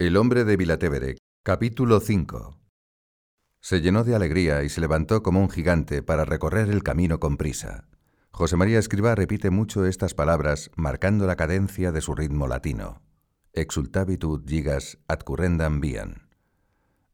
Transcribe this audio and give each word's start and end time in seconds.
El 0.00 0.16
hombre 0.16 0.44
de 0.44 0.56
Vilatevere, 0.56 1.16
capítulo 1.42 1.98
5. 1.98 2.56
Se 3.60 3.80
llenó 3.80 4.04
de 4.04 4.14
alegría 4.14 4.62
y 4.62 4.68
se 4.68 4.80
levantó 4.80 5.24
como 5.24 5.40
un 5.40 5.50
gigante 5.50 6.04
para 6.04 6.24
recorrer 6.24 6.70
el 6.70 6.84
camino 6.84 7.18
con 7.18 7.36
prisa. 7.36 7.88
José 8.30 8.54
María 8.54 8.78
Escribá 8.78 9.16
repite 9.16 9.50
mucho 9.50 9.86
estas 9.86 10.14
palabras, 10.14 10.70
marcando 10.76 11.26
la 11.26 11.34
cadencia 11.34 11.90
de 11.90 12.00
su 12.00 12.14
ritmo 12.14 12.46
latino. 12.46 13.02
Exultabitud 13.52 14.46
gigas 14.46 14.98
ad 15.08 15.18
currendam 15.22 15.80
viam. 15.80 16.28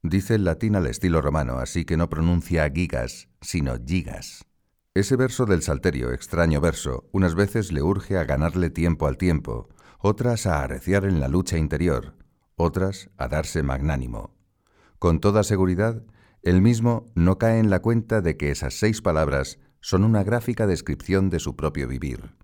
Dice 0.02 0.34
el 0.34 0.44
latín 0.44 0.76
al 0.76 0.86
estilo 0.86 1.22
romano, 1.22 1.60
así 1.60 1.86
que 1.86 1.96
no 1.96 2.10
pronuncia 2.10 2.70
gigas, 2.70 3.30
sino 3.40 3.78
gigas. 3.82 4.44
Ese 4.92 5.16
verso 5.16 5.46
del 5.46 5.62
Salterio, 5.62 6.12
extraño 6.12 6.60
verso, 6.60 7.08
unas 7.12 7.34
veces 7.34 7.72
le 7.72 7.80
urge 7.80 8.18
a 8.18 8.24
ganarle 8.24 8.68
tiempo 8.68 9.06
al 9.06 9.16
tiempo, 9.16 9.70
otras 10.00 10.44
a 10.44 10.62
arreciar 10.62 11.06
en 11.06 11.18
la 11.18 11.28
lucha 11.28 11.56
interior, 11.56 12.14
otras 12.56 13.10
a 13.16 13.28
darse 13.28 13.62
magnánimo. 13.62 14.34
Con 14.98 15.20
toda 15.20 15.42
seguridad, 15.42 16.02
él 16.42 16.60
mismo 16.60 17.10
no 17.14 17.38
cae 17.38 17.58
en 17.58 17.70
la 17.70 17.80
cuenta 17.80 18.20
de 18.20 18.36
que 18.36 18.50
esas 18.50 18.74
seis 18.74 19.00
palabras 19.00 19.58
son 19.80 20.04
una 20.04 20.22
gráfica 20.22 20.66
descripción 20.66 21.30
de 21.30 21.40
su 21.40 21.56
propio 21.56 21.88
vivir. 21.88 22.34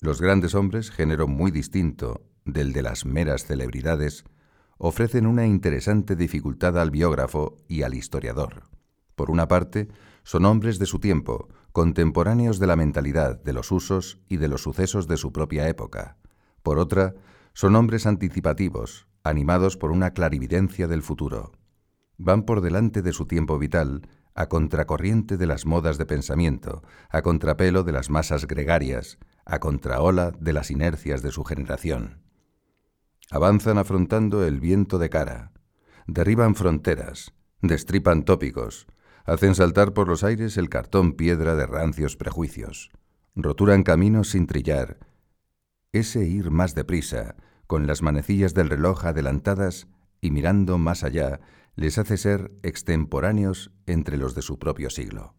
Los 0.00 0.20
grandes 0.20 0.54
hombres, 0.54 0.90
género 0.90 1.26
muy 1.26 1.50
distinto 1.50 2.24
del 2.44 2.72
de 2.72 2.82
las 2.82 3.04
meras 3.04 3.44
celebridades, 3.44 4.24
ofrecen 4.78 5.26
una 5.26 5.46
interesante 5.46 6.14
dificultad 6.14 6.78
al 6.78 6.92
biógrafo 6.92 7.56
y 7.68 7.82
al 7.82 7.94
historiador. 7.94 8.62
Por 9.16 9.32
una 9.32 9.48
parte, 9.48 9.88
son 10.22 10.44
hombres 10.44 10.78
de 10.78 10.86
su 10.86 11.00
tiempo, 11.00 11.48
contemporáneos 11.72 12.60
de 12.60 12.68
la 12.68 12.76
mentalidad, 12.76 13.42
de 13.42 13.52
los 13.52 13.72
usos 13.72 14.20
y 14.28 14.36
de 14.36 14.46
los 14.46 14.62
sucesos 14.62 15.08
de 15.08 15.16
su 15.16 15.32
propia 15.32 15.68
época. 15.68 16.16
Por 16.62 16.78
otra, 16.78 17.14
son 17.52 17.74
hombres 17.74 18.06
anticipativos, 18.06 19.07
animados 19.22 19.76
por 19.76 19.90
una 19.90 20.12
clarividencia 20.12 20.86
del 20.86 21.02
futuro. 21.02 21.52
Van 22.16 22.42
por 22.42 22.60
delante 22.60 23.02
de 23.02 23.12
su 23.12 23.26
tiempo 23.26 23.58
vital, 23.58 24.08
a 24.34 24.48
contracorriente 24.48 25.36
de 25.36 25.46
las 25.46 25.66
modas 25.66 25.98
de 25.98 26.06
pensamiento, 26.06 26.82
a 27.10 27.22
contrapelo 27.22 27.82
de 27.82 27.92
las 27.92 28.10
masas 28.10 28.46
gregarias, 28.46 29.18
a 29.44 29.58
contraola 29.58 30.30
de 30.38 30.52
las 30.52 30.70
inercias 30.70 31.22
de 31.22 31.32
su 31.32 31.42
generación. 31.44 32.22
Avanzan 33.30 33.78
afrontando 33.78 34.44
el 34.46 34.60
viento 34.60 34.98
de 34.98 35.10
cara, 35.10 35.52
derriban 36.06 36.54
fronteras, 36.54 37.34
destripan 37.62 38.24
tópicos, 38.24 38.86
hacen 39.24 39.54
saltar 39.54 39.92
por 39.92 40.08
los 40.08 40.24
aires 40.24 40.56
el 40.56 40.68
cartón 40.68 41.12
piedra 41.12 41.54
de 41.54 41.66
rancios 41.66 42.16
prejuicios, 42.16 42.90
roturan 43.34 43.82
caminos 43.82 44.30
sin 44.30 44.46
trillar. 44.46 44.98
Ese 45.92 46.24
ir 46.24 46.50
más 46.50 46.74
deprisa, 46.74 47.36
con 47.68 47.86
las 47.86 48.02
manecillas 48.02 48.54
del 48.54 48.70
reloj 48.70 49.04
adelantadas 49.04 49.86
y 50.20 50.32
mirando 50.32 50.78
más 50.78 51.04
allá, 51.04 51.38
les 51.76 51.98
hace 51.98 52.16
ser 52.16 52.50
extemporáneos 52.62 53.70
entre 53.86 54.16
los 54.16 54.34
de 54.34 54.42
su 54.42 54.58
propio 54.58 54.90
siglo. 54.90 55.34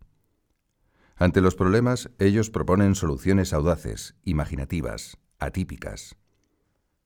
Ante 1.17 1.41
los 1.41 1.55
problemas, 1.55 2.11
ellos 2.19 2.49
proponen 2.49 2.95
soluciones 2.95 3.51
audaces, 3.51 4.15
imaginativas, 4.23 5.17
atípicas. 5.39 6.15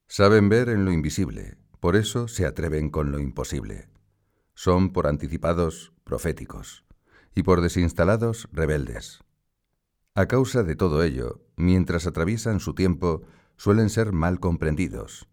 Saben 0.08 0.50
ver 0.50 0.70
en 0.70 0.86
lo 0.86 0.92
invisible, 0.92 1.58
por 1.80 1.96
eso 1.96 2.28
se 2.28 2.46
atreven 2.46 2.92
con 2.92 3.12
lo 3.12 3.18
imposible. 3.20 3.88
Son 4.54 4.92
por 4.92 5.08
anticipados 5.08 5.94
proféticos 6.04 6.84
y 7.34 7.44
por 7.44 7.62
desinstalados 7.62 8.50
rebeldes. 8.52 9.24
A 10.16 10.28
causa 10.28 10.64
de 10.64 10.76
todo 10.76 11.02
ello, 11.02 11.42
mientras 11.56 12.06
atraviesan 12.06 12.60
su 12.60 12.76
tiempo, 12.76 13.24
suelen 13.58 13.90
ser 13.90 14.12
mal 14.12 14.40
comprendidos. 14.40 15.28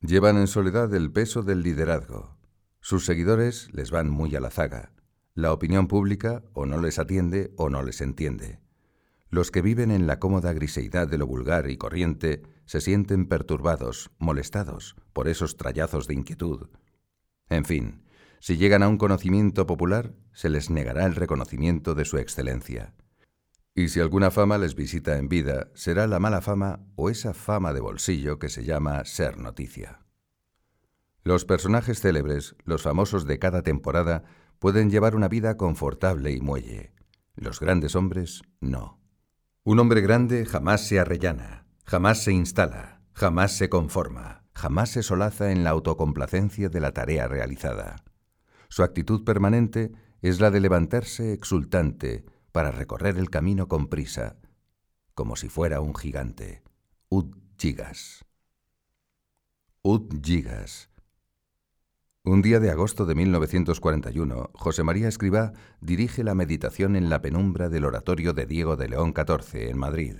Llevan 0.00 0.36
en 0.36 0.46
soledad 0.46 0.92
el 0.94 1.10
peso 1.10 1.42
del 1.42 1.62
liderazgo. 1.62 2.36
Sus 2.80 3.04
seguidores 3.04 3.68
les 3.72 3.90
van 3.90 4.08
muy 4.08 4.34
a 4.36 4.40
la 4.40 4.50
zaga. 4.50 4.92
La 5.34 5.52
opinión 5.52 5.88
pública 5.88 6.44
o 6.52 6.66
no 6.66 6.80
les 6.80 6.98
atiende 6.98 7.52
o 7.56 7.68
no 7.68 7.82
les 7.82 8.00
entiende. 8.00 8.60
Los 9.30 9.50
que 9.50 9.60
viven 9.60 9.90
en 9.90 10.06
la 10.06 10.18
cómoda 10.18 10.52
griseidad 10.52 11.06
de 11.06 11.18
lo 11.18 11.26
vulgar 11.26 11.68
y 11.70 11.76
corriente 11.76 12.42
se 12.64 12.80
sienten 12.80 13.26
perturbados, 13.26 14.10
molestados 14.18 14.96
por 15.12 15.28
esos 15.28 15.56
trallazos 15.56 16.06
de 16.06 16.14
inquietud. 16.14 16.68
En 17.50 17.64
fin, 17.64 18.04
si 18.40 18.56
llegan 18.56 18.82
a 18.82 18.88
un 18.88 18.98
conocimiento 18.98 19.66
popular, 19.66 20.14
se 20.32 20.48
les 20.48 20.70
negará 20.70 21.06
el 21.06 21.14
reconocimiento 21.14 21.94
de 21.94 22.04
su 22.04 22.18
excelencia. 22.18 22.94
Y 23.78 23.90
si 23.90 24.00
alguna 24.00 24.32
fama 24.32 24.58
les 24.58 24.74
visita 24.74 25.18
en 25.18 25.28
vida, 25.28 25.68
será 25.72 26.08
la 26.08 26.18
mala 26.18 26.40
fama 26.40 26.80
o 26.96 27.10
esa 27.10 27.32
fama 27.32 27.72
de 27.72 27.78
bolsillo 27.78 28.40
que 28.40 28.48
se 28.48 28.64
llama 28.64 29.04
ser 29.04 29.38
noticia. 29.38 30.00
Los 31.22 31.44
personajes 31.44 32.00
célebres, 32.00 32.56
los 32.64 32.82
famosos 32.82 33.24
de 33.24 33.38
cada 33.38 33.62
temporada, 33.62 34.24
pueden 34.58 34.90
llevar 34.90 35.14
una 35.14 35.28
vida 35.28 35.56
confortable 35.56 36.32
y 36.32 36.40
muelle. 36.40 36.92
Los 37.36 37.60
grandes 37.60 37.94
hombres, 37.94 38.42
no. 38.58 39.00
Un 39.62 39.78
hombre 39.78 40.00
grande 40.00 40.44
jamás 40.44 40.88
se 40.88 40.98
arrellana, 40.98 41.68
jamás 41.84 42.24
se 42.24 42.32
instala, 42.32 43.02
jamás 43.12 43.56
se 43.56 43.68
conforma, 43.68 44.42
jamás 44.56 44.90
se 44.90 45.04
solaza 45.04 45.52
en 45.52 45.62
la 45.62 45.70
autocomplacencia 45.70 46.68
de 46.68 46.80
la 46.80 46.90
tarea 46.90 47.28
realizada. 47.28 48.02
Su 48.70 48.82
actitud 48.82 49.22
permanente 49.22 49.92
es 50.20 50.40
la 50.40 50.50
de 50.50 50.58
levantarse 50.58 51.32
exultante, 51.32 52.24
para 52.52 52.70
recorrer 52.70 53.18
el 53.18 53.30
camino 53.30 53.68
con 53.68 53.88
prisa, 53.88 54.36
como 55.14 55.36
si 55.36 55.48
fuera 55.48 55.80
un 55.80 55.94
gigante. 55.94 56.62
Ud 57.08 57.34
Gigas. 57.58 58.24
Ud 59.82 60.20
Gigas. 60.22 60.90
Un 62.24 62.42
día 62.42 62.60
de 62.60 62.70
agosto 62.70 63.06
de 63.06 63.14
1941, 63.14 64.50
José 64.52 64.82
María 64.82 65.08
Escribá 65.08 65.54
dirige 65.80 66.22
la 66.24 66.34
meditación 66.34 66.94
en 66.94 67.08
la 67.08 67.22
penumbra 67.22 67.68
del 67.68 67.84
oratorio 67.84 68.32
de 68.32 68.44
Diego 68.44 68.76
de 68.76 68.88
León 68.88 69.14
XIV 69.16 69.70
en 69.70 69.78
Madrid. 69.78 70.16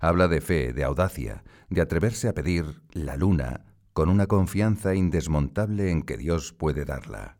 Habla 0.00 0.28
de 0.28 0.40
fe, 0.40 0.72
de 0.72 0.82
audacia, 0.82 1.44
de 1.68 1.80
atreverse 1.80 2.28
a 2.28 2.34
pedir 2.34 2.82
la 2.92 3.16
luna 3.16 3.66
con 3.92 4.08
una 4.08 4.26
confianza 4.26 4.94
indesmontable 4.94 5.90
en 5.90 6.02
que 6.02 6.16
Dios 6.16 6.52
puede 6.52 6.84
darla. 6.84 7.36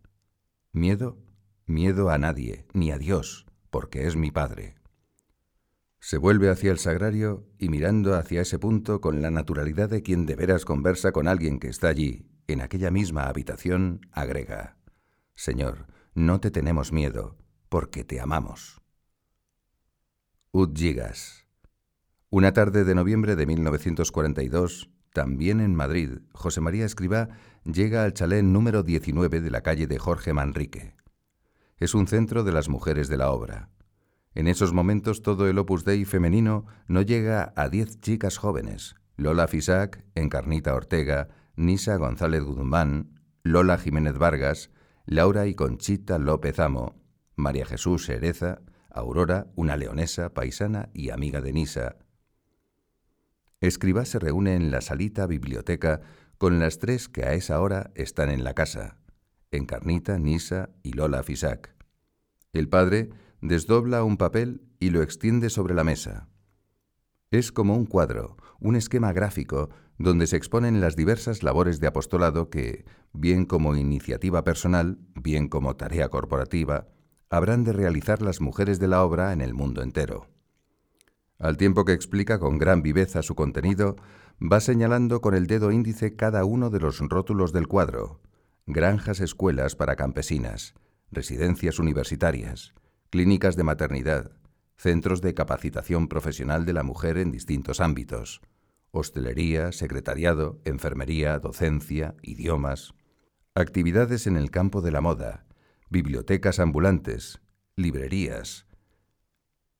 ¿Miedo? 0.72 1.18
Miedo 1.66 2.10
a 2.10 2.18
nadie, 2.18 2.66
ni 2.74 2.92
a 2.92 2.98
Dios, 2.98 3.46
porque 3.72 4.06
es 4.06 4.16
mi 4.16 4.30
Padre. 4.30 4.76
Se 5.98 6.18
vuelve 6.18 6.50
hacia 6.50 6.70
el 6.70 6.78
sagrario 6.78 7.48
y 7.58 7.70
mirando 7.70 8.14
hacia 8.14 8.42
ese 8.42 8.58
punto 8.58 9.00
con 9.00 9.22
la 9.22 9.30
naturalidad 9.30 9.88
de 9.88 10.02
quien 10.02 10.26
de 10.26 10.36
veras 10.36 10.66
conversa 10.66 11.10
con 11.10 11.26
alguien 11.26 11.58
que 11.58 11.68
está 11.68 11.88
allí, 11.88 12.28
en 12.48 12.60
aquella 12.60 12.90
misma 12.90 13.28
habitación, 13.28 14.00
agrega, 14.12 14.76
Señor, 15.34 15.86
no 16.14 16.38
te 16.38 16.50
tenemos 16.50 16.92
miedo, 16.92 17.38
porque 17.70 18.04
te 18.04 18.20
amamos. 18.20 18.82
Udgigas. 20.50 21.46
Una 22.28 22.52
tarde 22.52 22.84
de 22.84 22.94
noviembre 22.94 23.36
de 23.36 23.46
1942, 23.46 24.90
también 25.14 25.60
en 25.60 25.74
Madrid, 25.74 26.18
José 26.34 26.60
María 26.60 26.84
Escribá 26.84 27.30
llega 27.64 28.04
al 28.04 28.12
chalet 28.12 28.44
número 28.44 28.82
19 28.82 29.40
de 29.40 29.50
la 29.50 29.62
calle 29.62 29.86
de 29.86 29.98
Jorge 29.98 30.34
Manrique 30.34 30.94
es 31.82 31.94
un 31.94 32.06
centro 32.06 32.44
de 32.44 32.52
las 32.52 32.68
mujeres 32.68 33.08
de 33.08 33.16
la 33.16 33.32
obra. 33.32 33.68
En 34.34 34.46
esos 34.46 34.72
momentos 34.72 35.20
todo 35.20 35.48
el 35.48 35.58
Opus 35.58 35.84
Dei 35.84 36.04
femenino 36.04 36.64
no 36.86 37.02
llega 37.02 37.52
a 37.56 37.68
diez 37.68 38.00
chicas 38.00 38.38
jóvenes. 38.38 38.94
Lola 39.16 39.48
Fisac, 39.48 40.04
Encarnita 40.14 40.74
Ortega, 40.74 41.28
Nisa 41.56 41.96
González 41.96 42.44
Guzmán, 42.44 43.20
Lola 43.42 43.78
Jiménez 43.78 44.16
Vargas, 44.16 44.70
Laura 45.06 45.48
y 45.48 45.56
Conchita 45.56 46.20
López 46.20 46.60
Amo, 46.60 46.94
María 47.34 47.66
Jesús 47.66 48.08
Ereza, 48.08 48.60
Aurora, 48.88 49.48
una 49.56 49.76
leonesa, 49.76 50.32
paisana 50.32 50.88
y 50.94 51.10
amiga 51.10 51.40
de 51.40 51.52
Nisa. 51.52 51.96
Escribá 53.60 54.04
se 54.04 54.20
reúne 54.20 54.54
en 54.54 54.70
la 54.70 54.82
salita 54.82 55.26
biblioteca 55.26 56.00
con 56.38 56.60
las 56.60 56.78
tres 56.78 57.08
que 57.08 57.24
a 57.24 57.34
esa 57.34 57.60
hora 57.60 57.90
están 57.96 58.30
en 58.30 58.44
la 58.44 58.54
casa, 58.54 59.01
Encarnita, 59.52 60.18
Nisa 60.18 60.70
y 60.82 60.94
Lola 60.94 61.22
Fisac. 61.22 61.74
El 62.52 62.68
padre 62.68 63.10
desdobla 63.40 64.02
un 64.02 64.16
papel 64.16 64.62
y 64.80 64.90
lo 64.90 65.02
extiende 65.02 65.50
sobre 65.50 65.74
la 65.74 65.84
mesa. 65.84 66.28
Es 67.30 67.52
como 67.52 67.76
un 67.76 67.86
cuadro, 67.86 68.36
un 68.60 68.76
esquema 68.76 69.12
gráfico 69.12 69.70
donde 69.98 70.26
se 70.26 70.36
exponen 70.36 70.80
las 70.80 70.96
diversas 70.96 71.42
labores 71.42 71.80
de 71.80 71.86
apostolado 71.86 72.50
que, 72.50 72.84
bien 73.12 73.44
como 73.44 73.76
iniciativa 73.76 74.42
personal, 74.42 74.98
bien 75.14 75.48
como 75.48 75.76
tarea 75.76 76.08
corporativa, 76.08 76.88
habrán 77.30 77.64
de 77.64 77.72
realizar 77.72 78.22
las 78.22 78.40
mujeres 78.40 78.78
de 78.78 78.88
la 78.88 79.02
obra 79.04 79.32
en 79.32 79.40
el 79.40 79.54
mundo 79.54 79.82
entero. 79.82 80.28
Al 81.38 81.56
tiempo 81.56 81.84
que 81.84 81.92
explica 81.92 82.38
con 82.38 82.58
gran 82.58 82.82
viveza 82.82 83.22
su 83.22 83.34
contenido, 83.34 83.96
va 84.40 84.60
señalando 84.60 85.20
con 85.20 85.34
el 85.34 85.46
dedo 85.46 85.72
índice 85.72 86.16
cada 86.16 86.44
uno 86.44 86.70
de 86.70 86.80
los 86.80 86.98
rótulos 87.00 87.52
del 87.52 87.66
cuadro, 87.66 88.20
granjas 88.66 89.20
escuelas 89.20 89.74
para 89.74 89.96
campesinas, 89.96 90.74
residencias 91.10 91.78
universitarias, 91.78 92.74
clínicas 93.10 93.56
de 93.56 93.64
maternidad, 93.64 94.32
centros 94.76 95.20
de 95.20 95.34
capacitación 95.34 96.08
profesional 96.08 96.64
de 96.64 96.72
la 96.72 96.82
mujer 96.82 97.18
en 97.18 97.32
distintos 97.32 97.80
ámbitos, 97.80 98.40
hostelería, 98.90 99.72
secretariado, 99.72 100.60
enfermería, 100.64 101.38
docencia, 101.38 102.14
idiomas, 102.22 102.94
actividades 103.54 104.26
en 104.26 104.36
el 104.36 104.50
campo 104.50 104.80
de 104.80 104.92
la 104.92 105.00
moda, 105.00 105.46
bibliotecas 105.90 106.58
ambulantes, 106.58 107.40
librerías. 107.76 108.66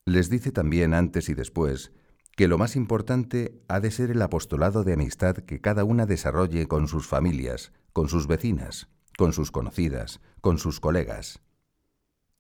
Les 0.04 0.28
dice 0.28 0.50
también 0.50 0.92
antes 0.94 1.28
y 1.28 1.34
después 1.34 1.92
que 2.36 2.48
lo 2.48 2.58
más 2.58 2.76
importante 2.76 3.62
ha 3.68 3.80
de 3.80 3.90
ser 3.90 4.10
el 4.10 4.22
apostolado 4.22 4.84
de 4.84 4.94
amistad 4.94 5.36
que 5.36 5.60
cada 5.60 5.84
una 5.84 6.06
desarrolle 6.06 6.66
con 6.66 6.88
sus 6.88 7.06
familias, 7.06 7.72
con 7.92 8.08
sus 8.08 8.26
vecinas, 8.26 8.88
con 9.16 9.32
sus 9.32 9.50
conocidas, 9.50 10.20
con 10.40 10.58
sus 10.58 10.80
colegas. 10.80 11.40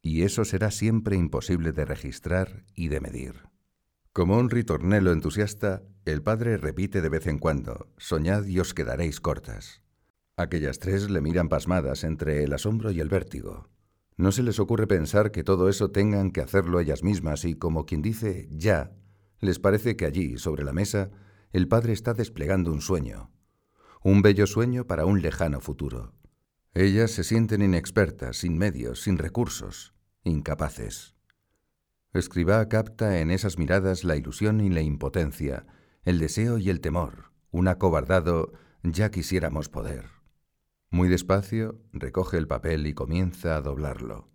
Y 0.00 0.22
eso 0.22 0.44
será 0.44 0.70
siempre 0.70 1.16
imposible 1.16 1.72
de 1.72 1.84
registrar 1.84 2.64
y 2.74 2.88
de 2.88 3.00
medir. 3.00 3.48
Como 4.12 4.36
un 4.36 4.50
ritornelo 4.50 5.12
entusiasta, 5.12 5.82
el 6.04 6.22
padre 6.22 6.56
repite 6.58 7.00
de 7.00 7.08
vez 7.08 7.26
en 7.26 7.38
cuando, 7.38 7.88
Soñad 7.96 8.44
y 8.44 8.58
os 8.60 8.74
quedaréis 8.74 9.20
cortas. 9.20 9.82
Aquellas 10.36 10.78
tres 10.78 11.08
le 11.08 11.20
miran 11.20 11.48
pasmadas 11.48 12.04
entre 12.04 12.42
el 12.44 12.52
asombro 12.52 12.90
y 12.90 13.00
el 13.00 13.08
vértigo. 13.08 13.68
No 14.16 14.32
se 14.32 14.42
les 14.42 14.58
ocurre 14.58 14.86
pensar 14.86 15.30
que 15.30 15.44
todo 15.44 15.68
eso 15.68 15.90
tengan 15.90 16.30
que 16.30 16.40
hacerlo 16.40 16.80
ellas 16.80 17.02
mismas 17.02 17.44
y, 17.44 17.54
como 17.54 17.86
quien 17.86 18.02
dice 18.02 18.48
ya, 18.50 18.92
les 19.40 19.58
parece 19.58 19.96
que 19.96 20.06
allí, 20.06 20.38
sobre 20.38 20.64
la 20.64 20.72
mesa, 20.72 21.10
el 21.52 21.68
padre 21.68 21.92
está 21.92 22.14
desplegando 22.14 22.72
un 22.72 22.80
sueño, 22.80 23.31
un 24.02 24.22
bello 24.22 24.46
sueño 24.46 24.86
para 24.86 25.04
un 25.04 25.22
lejano 25.22 25.60
futuro. 25.60 26.14
Ellas 26.74 27.10
se 27.10 27.24
sienten 27.24 27.62
inexpertas, 27.62 28.38
sin 28.38 28.58
medios, 28.58 29.02
sin 29.02 29.18
recursos, 29.18 29.94
incapaces. 30.24 31.14
Escribá 32.12 32.68
capta 32.68 33.20
en 33.20 33.30
esas 33.30 33.58
miradas 33.58 34.04
la 34.04 34.16
ilusión 34.16 34.60
y 34.60 34.70
la 34.70 34.82
impotencia, 34.82 35.66
el 36.04 36.18
deseo 36.18 36.58
y 36.58 36.70
el 36.70 36.80
temor, 36.80 37.32
un 37.50 37.68
acobardado 37.68 38.52
ya 38.82 39.10
quisiéramos 39.10 39.68
poder. 39.68 40.06
Muy 40.90 41.08
despacio 41.08 41.80
recoge 41.92 42.36
el 42.36 42.48
papel 42.48 42.86
y 42.86 42.94
comienza 42.94 43.56
a 43.56 43.60
doblarlo. 43.60 44.28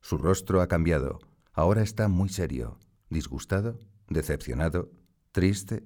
Su 0.00 0.18
rostro 0.18 0.60
ha 0.60 0.68
cambiado, 0.68 1.18
ahora 1.52 1.82
está 1.82 2.08
muy 2.08 2.28
serio, 2.28 2.78
disgustado 3.08 3.78
decepcionado, 4.08 4.90
triste. 5.32 5.84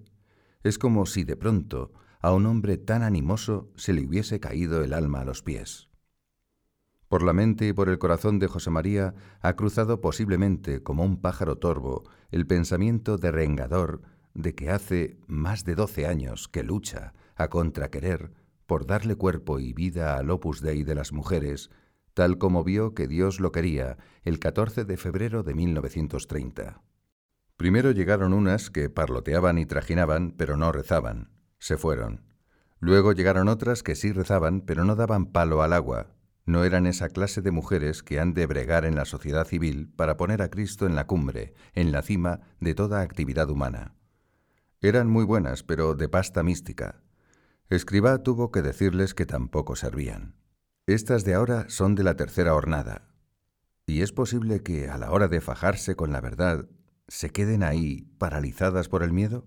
Es 0.63 0.79
como 0.79 1.07
si 1.07 1.25
de 1.25 1.37
pronto 1.37 1.93
a 2.21 2.33
un 2.33 2.47
hombre 2.47 2.77
tan 2.77 3.03
animoso 3.03 3.71
se 3.77 3.93
le 3.93 4.07
hubiese 4.07 4.41
caído 4.41 4.85
el 4.85 4.93
alma 4.93 5.21
a 5.21 5.25
los 5.25 5.43
pies. 5.43 5.89
Por 7.09 7.23
la 7.23 7.33
mente 7.33 7.67
y 7.67 7.73
por 7.73 7.89
el 7.89 7.99
corazón 7.99 8.39
de 8.39 8.47
José 8.47 8.71
María 8.71 9.15
ha 9.41 9.57
cruzado 9.57 10.01
posiblemente 10.01 10.83
como 10.83 11.03
un 11.03 11.21
pájaro 11.21 11.59
torvo 11.59 12.05
el 12.31 12.47
pensamiento 12.47 13.19
derrengador 13.19 14.03
de 14.35 14.55
que 14.55 14.71
hace 14.71 15.19
más 15.27 15.65
de 15.65 15.75
doce 15.75 16.07
años 16.07 16.47
que 16.47 16.63
lucha 16.63 17.15
a 17.35 17.49
contraquerer 17.49 18.33
por 18.67 18.87
darle 18.87 19.17
cuerpo 19.17 19.59
y 19.59 19.73
vida 19.73 20.17
al 20.17 20.31
opus 20.31 20.61
dei 20.61 20.85
de 20.85 20.95
las 20.95 21.13
mujeres, 21.13 21.71
tal 22.15 22.39
como 22.39 22.63
vio 22.63 22.95
que 22.95 23.09
Dios 23.09 23.41
lo 23.41 23.51
quería 23.51 23.99
el 24.23 24.39
14 24.39 24.85
de 24.85 24.97
febrero 24.97 25.43
de 25.43 25.55
1930. 25.55 26.81
Primero 27.57 27.91
llegaron 27.91 28.33
unas 28.33 28.71
que 28.71 28.89
parloteaban 28.89 29.59
y 29.59 29.67
trajinaban, 29.67 30.31
pero 30.37 30.57
no 30.57 30.71
rezaban. 30.71 31.40
Se 31.61 31.77
fueron. 31.77 32.23
Luego 32.81 33.13
llegaron 33.13 33.49
otras 33.49 33.83
que 33.83 33.95
sí 33.95 34.11
rezaban, 34.11 34.63
pero 34.63 34.85
no 34.85 34.97
daban 34.97 35.27
palo 35.27 35.63
al 35.63 35.75
agua. 35.75 36.09
No 36.47 36.65
eran 36.65 36.87
esa 36.87 37.11
clase 37.11 37.43
de 37.43 37.51
mujeres 37.51 38.03
que 38.03 38.19
han 38.19 38.35
de 38.35 38.47
bregar 38.47 38.87
en 38.87 38.97
la 38.97 39.05
sociedad 39.05 39.47
civil 39.47 39.93
para 39.95 40.17
poner 40.17 40.43
a 40.43 40.49
Cristo 40.49 40.87
en 40.87 40.97
la 40.97 41.07
cumbre, 41.07 41.55
en 41.75 41.93
la 41.93 42.03
cima 42.03 42.41
de 42.59 42.75
toda 42.75 43.03
actividad 43.03 43.51
humana. 43.51 43.95
Eran 44.81 45.09
muy 45.09 45.25
buenas, 45.25 45.63
pero 45.63 45.95
de 45.95 46.09
pasta 46.09 46.43
mística. 46.43 47.03
Escribá 47.69 48.23
tuvo 48.23 48.51
que 48.51 48.63
decirles 48.63 49.15
que 49.15 49.27
tampoco 49.27 49.77
servían. 49.77 50.35
Estas 50.87 51.25
de 51.25 51.35
ahora 51.35 51.67
son 51.69 51.95
de 51.95 52.03
la 52.03 52.17
tercera 52.17 52.55
hornada. 52.55 53.07
Y 53.85 54.01
es 54.01 54.13
posible 54.13 54.63
que, 54.63 54.89
a 54.89 54.97
la 54.97 55.13
hora 55.13 55.29
de 55.29 55.43
fajarse 55.43 55.95
con 55.95 56.11
la 56.11 56.23
verdad, 56.23 56.67
se 57.07 57.31
queden 57.31 57.63
ahí 57.63 58.11
paralizadas 58.19 58.89
por 58.89 59.03
el 59.03 59.13
miedo? 59.13 59.47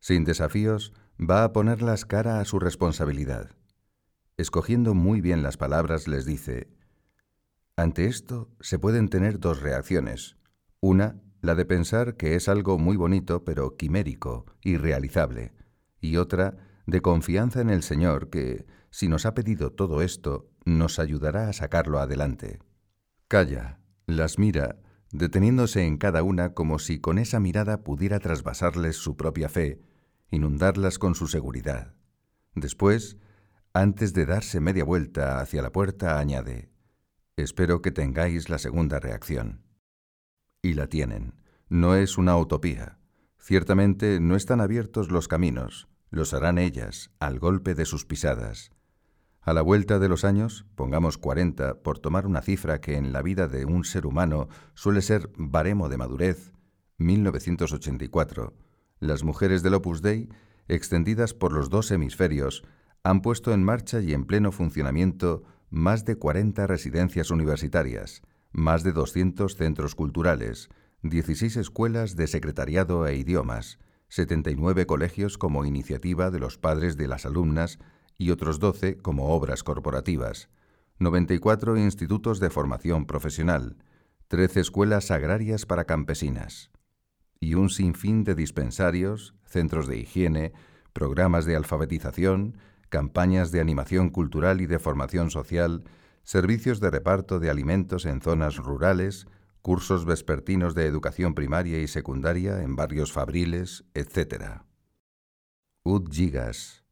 Sin 0.00 0.24
desafíos, 0.24 0.92
va 1.18 1.44
a 1.44 1.52
ponerlas 1.52 2.04
cara 2.04 2.40
a 2.40 2.44
su 2.44 2.58
responsabilidad. 2.58 3.50
Escogiendo 4.36 4.94
muy 4.94 5.20
bien 5.20 5.42
las 5.42 5.56
palabras, 5.56 6.06
les 6.06 6.24
dice, 6.24 6.68
ante 7.76 8.06
esto 8.06 8.50
se 8.60 8.78
pueden 8.78 9.08
tener 9.08 9.38
dos 9.38 9.60
reacciones. 9.60 10.36
Una, 10.80 11.20
la 11.40 11.54
de 11.54 11.64
pensar 11.64 12.16
que 12.16 12.34
es 12.34 12.48
algo 12.48 12.78
muy 12.78 12.96
bonito 12.96 13.44
pero 13.44 13.76
quimérico, 13.76 14.46
irrealizable, 14.62 15.52
y 16.00 16.16
otra, 16.16 16.56
de 16.86 17.02
confianza 17.02 17.60
en 17.60 17.70
el 17.70 17.82
Señor 17.82 18.30
que, 18.30 18.66
si 18.90 19.08
nos 19.08 19.26
ha 19.26 19.34
pedido 19.34 19.70
todo 19.72 20.02
esto, 20.02 20.50
nos 20.64 20.98
ayudará 20.98 21.48
a 21.48 21.52
sacarlo 21.52 21.98
adelante. 21.98 22.60
Calla, 23.28 23.80
las 24.06 24.38
mira 24.38 24.78
deteniéndose 25.12 25.86
en 25.86 25.96
cada 25.96 26.22
una 26.22 26.54
como 26.54 26.78
si 26.78 27.00
con 27.00 27.18
esa 27.18 27.40
mirada 27.40 27.82
pudiera 27.82 28.18
trasvasarles 28.20 28.96
su 28.96 29.16
propia 29.16 29.48
fe, 29.48 29.80
inundarlas 30.30 30.98
con 30.98 31.14
su 31.14 31.28
seguridad. 31.28 31.94
Después, 32.54 33.18
antes 33.72 34.12
de 34.14 34.26
darse 34.26 34.60
media 34.60 34.84
vuelta 34.84 35.40
hacia 35.40 35.62
la 35.62 35.70
puerta, 35.70 36.18
añade, 36.18 36.70
Espero 37.38 37.82
que 37.82 37.92
tengáis 37.92 38.48
la 38.48 38.58
segunda 38.58 38.98
reacción. 38.98 39.62
Y 40.60 40.74
la 40.74 40.88
tienen. 40.88 41.34
No 41.68 41.94
es 41.94 42.18
una 42.18 42.36
utopía. 42.36 42.98
Ciertamente 43.38 44.18
no 44.18 44.34
están 44.34 44.60
abiertos 44.60 45.12
los 45.12 45.28
caminos, 45.28 45.86
los 46.10 46.34
harán 46.34 46.58
ellas, 46.58 47.12
al 47.20 47.38
golpe 47.38 47.76
de 47.76 47.84
sus 47.84 48.04
pisadas. 48.04 48.72
A 49.40 49.52
la 49.52 49.62
vuelta 49.62 50.00
de 50.00 50.08
los 50.08 50.24
años, 50.24 50.66
pongamos 50.74 51.16
40 51.16 51.80
por 51.82 52.00
tomar 52.00 52.26
una 52.26 52.42
cifra 52.42 52.80
que 52.80 52.96
en 52.96 53.12
la 53.12 53.22
vida 53.22 53.46
de 53.46 53.64
un 53.64 53.84
ser 53.84 54.04
humano 54.04 54.48
suele 54.74 55.00
ser 55.00 55.30
baremo 55.36 55.88
de 55.88 55.96
madurez, 55.96 56.52
1984, 56.96 58.52
las 59.00 59.22
mujeres 59.24 59.62
del 59.62 59.74
Opus 59.74 60.02
Dei, 60.02 60.28
extendidas 60.66 61.34
por 61.34 61.52
los 61.52 61.70
dos 61.70 61.90
hemisferios, 61.90 62.62
han 63.02 63.22
puesto 63.22 63.52
en 63.52 63.64
marcha 63.64 64.00
y 64.00 64.12
en 64.12 64.24
pleno 64.24 64.52
funcionamiento 64.52 65.44
más 65.70 66.04
de 66.04 66.16
40 66.16 66.66
residencias 66.66 67.30
universitarias, 67.30 68.22
más 68.52 68.82
de 68.82 68.92
200 68.92 69.56
centros 69.56 69.94
culturales, 69.94 70.68
16 71.02 71.56
escuelas 71.56 72.16
de 72.16 72.26
secretariado 72.26 73.06
e 73.06 73.16
idiomas, 73.16 73.78
79 74.08 74.86
colegios 74.86 75.38
como 75.38 75.64
iniciativa 75.64 76.30
de 76.30 76.40
los 76.40 76.58
padres 76.58 76.96
de 76.96 77.06
las 77.06 77.26
alumnas 77.26 77.78
y 78.16 78.30
otros 78.30 78.58
12 78.58 78.98
como 78.98 79.34
obras 79.34 79.62
corporativas, 79.62 80.48
94 80.98 81.76
institutos 81.76 82.40
de 82.40 82.50
formación 82.50 83.06
profesional, 83.06 83.76
13 84.28 84.60
escuelas 84.60 85.10
agrarias 85.10 85.66
para 85.66 85.84
campesinas 85.84 86.70
y 87.40 87.54
un 87.54 87.70
sinfín 87.70 88.24
de 88.24 88.34
dispensarios, 88.34 89.34
centros 89.44 89.86
de 89.86 89.98
higiene, 89.98 90.52
programas 90.92 91.44
de 91.44 91.56
alfabetización, 91.56 92.56
campañas 92.88 93.50
de 93.52 93.60
animación 93.60 94.10
cultural 94.10 94.60
y 94.60 94.66
de 94.66 94.78
formación 94.78 95.30
social, 95.30 95.84
servicios 96.24 96.80
de 96.80 96.90
reparto 96.90 97.38
de 97.38 97.50
alimentos 97.50 98.06
en 98.06 98.20
zonas 98.20 98.56
rurales, 98.56 99.26
cursos 99.62 100.04
vespertinos 100.04 100.74
de 100.74 100.86
educación 100.86 101.34
primaria 101.34 101.80
y 101.80 101.88
secundaria 101.88 102.62
en 102.62 102.76
barrios 102.76 103.12
fabriles, 103.12 103.84
etc. 103.94 104.62
UD 105.84 106.10
Gigas 106.10 106.84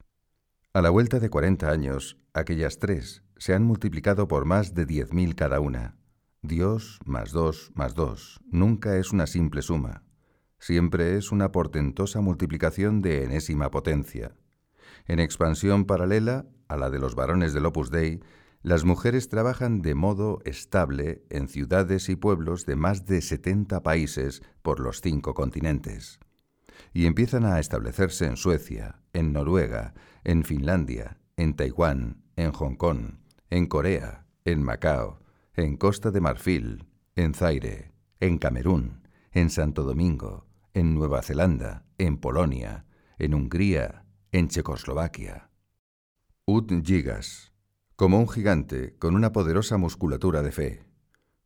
a 0.76 0.82
la 0.82 0.90
vuelta 0.90 1.20
de 1.20 1.30
40 1.30 1.70
años, 1.70 2.18
aquellas 2.34 2.78
tres 2.78 3.22
se 3.38 3.54
han 3.54 3.64
multiplicado 3.64 4.28
por 4.28 4.44
más 4.44 4.74
de 4.74 4.86
10.000 4.86 5.34
cada 5.34 5.58
una. 5.58 5.96
Dios 6.42 7.00
más 7.06 7.32
dos 7.32 7.72
más 7.74 7.94
dos 7.94 8.40
nunca 8.52 8.98
es 8.98 9.10
una 9.10 9.26
simple 9.26 9.62
suma. 9.62 10.05
Siempre 10.58 11.16
es 11.16 11.32
una 11.32 11.52
portentosa 11.52 12.20
multiplicación 12.20 13.02
de 13.02 13.24
enésima 13.24 13.70
potencia. 13.70 14.34
En 15.06 15.20
expansión 15.20 15.84
paralela 15.84 16.46
a 16.68 16.76
la 16.76 16.90
de 16.90 16.98
los 16.98 17.14
varones 17.14 17.52
del 17.52 17.66
Opus 17.66 17.90
Dei, 17.90 18.20
las 18.62 18.84
mujeres 18.84 19.28
trabajan 19.28 19.80
de 19.80 19.94
modo 19.94 20.40
estable 20.44 21.22
en 21.30 21.46
ciudades 21.46 22.08
y 22.08 22.16
pueblos 22.16 22.66
de 22.66 22.74
más 22.74 23.06
de 23.06 23.22
70 23.22 23.82
países 23.82 24.42
por 24.62 24.80
los 24.80 25.00
cinco 25.00 25.34
continentes. 25.34 26.18
Y 26.92 27.06
empiezan 27.06 27.44
a 27.44 27.60
establecerse 27.60 28.26
en 28.26 28.36
Suecia, 28.36 29.02
en 29.12 29.32
Noruega, 29.32 29.94
en 30.24 30.42
Finlandia, 30.42 31.18
en 31.36 31.54
Taiwán, 31.54 32.24
en 32.34 32.50
Hong 32.50 32.74
Kong, 32.74 33.18
en 33.50 33.66
Corea, 33.66 34.26
en 34.44 34.62
Macao, 34.62 35.20
en 35.54 35.76
Costa 35.76 36.10
de 36.10 36.20
Marfil, 36.20 36.86
en 37.14 37.34
Zaire, 37.34 37.92
en 38.20 38.38
Camerún, 38.38 39.05
en 39.36 39.50
Santo 39.50 39.82
Domingo, 39.82 40.46
en 40.72 40.94
Nueva 40.94 41.20
Zelanda, 41.20 41.84
en 41.98 42.16
Polonia, 42.16 42.86
en 43.18 43.34
Hungría, 43.34 44.06
en 44.32 44.48
Checoslovaquia. 44.48 45.50
Ud 46.46 46.82
Gigas, 46.82 47.52
como 47.96 48.18
un 48.18 48.30
gigante 48.30 48.96
con 48.96 49.14
una 49.14 49.32
poderosa 49.32 49.76
musculatura 49.76 50.42
de 50.42 50.52
fe. 50.52 50.86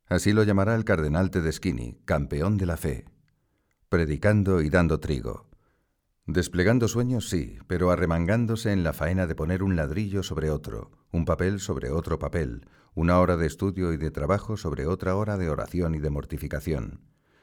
Así 0.05 0.31
lo 0.31 0.43
llamará 0.43 0.75
el 0.75 0.85
cardenal 0.85 1.31
Tedeschini, 1.31 1.99
campeón 2.05 2.55
de 2.55 2.65
la 2.65 2.77
fe, 2.77 3.09
predicando 3.89 4.61
y 4.61 4.69
dando 4.69 5.01
trigo, 5.01 5.49
Desplegando 6.25 6.87
sueños, 6.87 7.27
sí, 7.27 7.57
pero 7.67 7.91
arremangándose 7.91 8.71
en 8.71 8.85
la 8.85 8.93
faena 8.93 9.27
de 9.27 9.35
poner 9.35 9.63
un 9.63 9.75
ladrillo 9.75 10.23
sobre 10.23 10.49
otro, 10.49 10.91
un 11.11 11.25
papel 11.25 11.59
sobre 11.59 11.91
otro 11.91 12.19
papel, 12.19 12.69
una 12.93 13.19
hora 13.19 13.35
de 13.35 13.47
estudio 13.47 13.91
y 13.91 13.97
de 13.97 14.11
trabajo 14.11 14.55
sobre 14.55 14.85
otra 14.85 15.17
hora 15.17 15.35
de 15.37 15.49
oración 15.49 15.93
y 15.93 15.99
de 15.99 16.09
mortificación, 16.09 17.01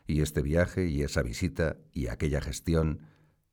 y 0.08 0.22
este 0.22 0.42
viaje 0.42 0.88
y 0.88 1.02
esa 1.02 1.22
visita 1.22 1.76
y 1.92 2.08
aquella 2.08 2.40
gestión, 2.40 3.02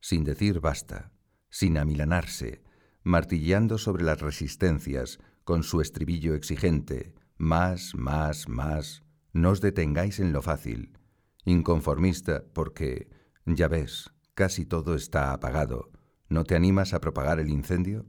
sin 0.00 0.24
decir 0.24 0.60
basta, 0.60 1.12
sin 1.50 1.76
amilanarse, 1.76 2.62
martilleando 3.04 3.78
sobre 3.78 4.02
las 4.02 4.20
resistencias, 4.20 5.20
con 5.44 5.62
su 5.62 5.80
estribillo 5.80 6.34
exigente, 6.34 7.14
más, 7.36 7.94
más, 7.94 8.48
más, 8.48 9.04
no 9.32 9.50
os 9.50 9.60
detengáis 9.60 10.18
en 10.18 10.32
lo 10.32 10.40
fácil, 10.40 10.98
inconformista 11.44 12.42
porque, 12.54 13.10
ya 13.44 13.68
ves, 13.68 14.10
casi 14.34 14.64
todo 14.64 14.94
está 14.94 15.32
apagado, 15.32 15.90
¿no 16.28 16.44
te 16.44 16.56
animas 16.56 16.94
a 16.94 17.00
propagar 17.00 17.38
el 17.38 17.50
incendio? 17.50 18.06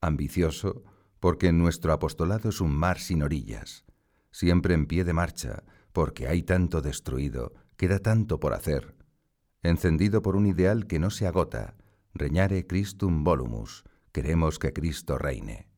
Ambicioso, 0.00 0.84
porque 1.18 1.52
nuestro 1.52 1.92
apostolado 1.92 2.48
es 2.48 2.60
un 2.60 2.74
mar 2.74 3.00
sin 3.00 3.22
orillas, 3.22 3.84
siempre 4.30 4.74
en 4.74 4.86
pie 4.86 5.02
de 5.02 5.12
marcha, 5.12 5.64
porque 5.92 6.28
hay 6.28 6.42
tanto 6.42 6.80
destruido, 6.80 7.52
queda 7.76 7.98
tanto 7.98 8.40
por 8.40 8.54
hacer, 8.54 8.94
encendido 9.62 10.22
por 10.22 10.36
un 10.36 10.46
ideal 10.46 10.86
que 10.86 10.98
no 10.98 11.10
se 11.10 11.26
agota, 11.26 11.76
reñare 12.14 12.66
Christum 12.66 13.24
volumus, 13.24 13.84
queremos 14.12 14.58
que 14.58 14.72
Cristo 14.72 15.18
reine. 15.18 15.68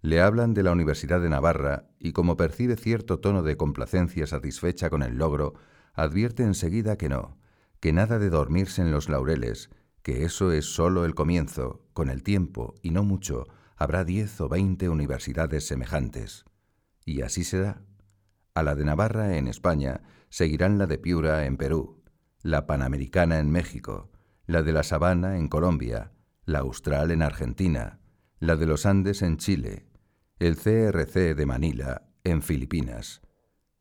Le 0.00 0.20
hablan 0.20 0.52
de 0.52 0.64
la 0.64 0.72
Universidad 0.72 1.20
de 1.20 1.28
Navarra 1.28 1.88
y 1.98 2.12
como 2.12 2.36
percibe 2.36 2.76
cierto 2.76 3.20
tono 3.20 3.42
de 3.42 3.56
complacencia 3.56 4.26
satisfecha 4.26 4.90
con 4.90 5.02
el 5.02 5.16
logro, 5.16 5.54
advierte 5.94 6.42
enseguida 6.42 6.96
que 6.96 7.08
no, 7.08 7.38
que 7.78 7.92
nada 7.92 8.18
de 8.18 8.30
dormirse 8.30 8.82
en 8.82 8.90
los 8.90 9.08
laureles, 9.08 9.70
que 10.02 10.24
eso 10.24 10.50
es 10.50 10.66
sólo 10.66 11.04
el 11.04 11.14
comienzo, 11.14 11.86
con 11.92 12.10
el 12.10 12.24
tiempo, 12.24 12.74
y 12.82 12.90
no 12.90 13.04
mucho, 13.04 13.44
habrá 13.76 14.04
diez 14.04 14.40
o 14.40 14.48
veinte 14.48 14.88
universidades 14.88 15.66
semejantes. 15.66 16.44
Y 17.04 17.22
así 17.22 17.44
será. 17.44 17.82
A 18.54 18.62
la 18.62 18.74
de 18.74 18.84
Navarra 18.84 19.36
en 19.36 19.48
España 19.48 20.02
seguirán 20.28 20.78
la 20.78 20.86
de 20.86 20.98
Piura 20.98 21.46
en 21.46 21.56
Perú, 21.56 22.02
la 22.42 22.66
Panamericana 22.66 23.38
en 23.38 23.50
México, 23.50 24.10
la 24.46 24.62
de 24.62 24.72
la 24.72 24.82
Sabana 24.82 25.38
en 25.38 25.48
Colombia, 25.48 26.12
la 26.44 26.58
Austral 26.60 27.10
en 27.10 27.22
Argentina, 27.22 28.00
la 28.40 28.56
de 28.56 28.66
los 28.66 28.84
Andes 28.84 29.22
en 29.22 29.38
Chile, 29.38 29.86
el 30.38 30.56
CRC 30.56 31.34
de 31.34 31.46
Manila 31.46 32.10
en 32.24 32.42
Filipinas, 32.42 33.22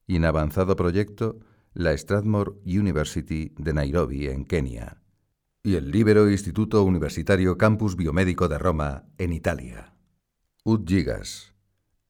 y 0.07 0.15
en 0.15 0.25
avanzado 0.25 0.75
proyecto 0.75 1.39
la 1.73 1.97
Strathmore 1.97 2.51
University 2.65 3.53
de 3.57 3.73
Nairobi, 3.73 4.27
en 4.27 4.45
Kenia, 4.45 5.01
y 5.63 5.75
el 5.75 5.91
Libero 5.91 6.29
Instituto 6.29 6.83
Universitario 6.83 7.57
Campus 7.57 7.95
Biomédico 7.95 8.47
de 8.47 8.57
Roma, 8.57 9.05
en 9.17 9.33
Italia. 9.33 9.93
Gigas, 10.85 11.50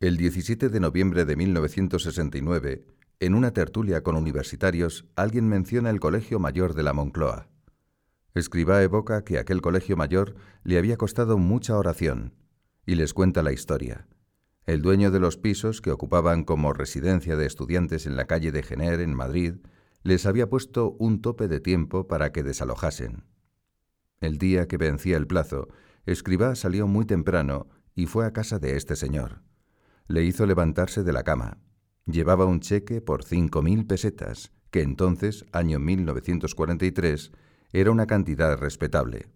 el 0.02 0.18
17 0.18 0.70
de 0.70 0.80
noviembre 0.80 1.26
de 1.26 1.36
1969, 1.36 2.88
en 3.20 3.36
una 3.36 3.52
tertulia 3.54 4.02
con 4.02 4.16
universitarios, 4.16 5.06
alguien 5.16 5.48
menciona 5.48 5.92
el 5.92 6.00
Colegio 6.00 6.40
Mayor 6.40 6.74
de 6.74 6.82
la 6.82 6.92
Moncloa. 6.92 7.50
Escriba 8.34 8.82
evoca 8.82 9.24
que 9.24 9.38
aquel 9.38 9.62
colegio 9.62 9.96
mayor 9.96 10.34
le 10.64 10.80
había 10.80 10.98
costado 10.98 11.38
mucha 11.38 11.78
oración, 11.78 12.34
y 12.88 12.96
les 12.96 13.14
cuenta 13.14 13.44
la 13.44 13.52
historia. 13.52 14.08
El 14.66 14.82
dueño 14.82 15.12
de 15.12 15.20
los 15.20 15.38
pisos 15.38 15.82
que 15.82 15.92
ocupaban 15.92 16.46
como 16.46 16.74
residencia 16.74 17.36
de 17.36 17.46
estudiantes 17.46 18.08
en 18.08 18.16
la 18.16 18.26
calle 18.26 18.52
de 18.52 18.64
Gener, 18.64 19.02
en 19.02 19.14
Madrid, 19.14 19.58
les 20.02 20.26
había 20.26 20.50
puesto 20.50 20.96
un 20.98 21.22
tope 21.22 21.48
de 21.48 21.60
tiempo 21.60 22.08
para 22.08 22.32
que 22.32 22.42
desalojasen. 22.42 23.26
El 24.20 24.40
día 24.40 24.68
que 24.68 24.78
vencía 24.78 25.18
el 25.18 25.28
plazo, 25.28 25.68
Escribá 26.08 26.56
salió 26.56 26.88
muy 26.88 27.06
temprano 27.06 27.68
y 27.94 28.08
fue 28.08 28.26
a 28.26 28.34
casa 28.34 28.58
de 28.58 28.78
este 28.78 28.96
señor. 28.96 29.44
Le 30.12 30.26
hizo 30.26 30.46
levantarse 30.46 31.04
de 31.04 31.14
la 31.14 31.24
cama. 31.24 31.58
Llevaba 32.06 32.44
un 32.44 32.60
cheque 32.60 33.00
por 33.00 33.24
cinco 33.24 33.62
mil 33.62 33.88
pesetas, 33.88 34.52
que 34.70 34.82
entonces, 34.82 35.46
año 35.54 35.80
1943, 35.80 37.32
era 37.72 37.92
una 37.92 38.08
cantidad 38.08 38.58
respetable. 38.58 39.30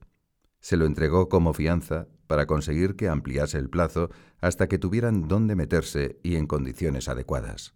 Se 0.60 0.76
lo 0.76 0.86
entregó 0.86 1.30
como 1.30 1.54
fianza 1.54 2.10
para 2.28 2.46
conseguir 2.46 2.98
que 2.98 3.08
ampliase 3.08 3.58
el 3.58 3.70
plazo 3.70 4.10
hasta 4.42 4.68
que 4.68 4.78
tuvieran 4.78 5.30
dónde 5.30 5.56
meterse 5.56 6.20
y 6.24 6.36
en 6.36 6.46
condiciones 6.46 7.08
adecuadas. 7.08 7.74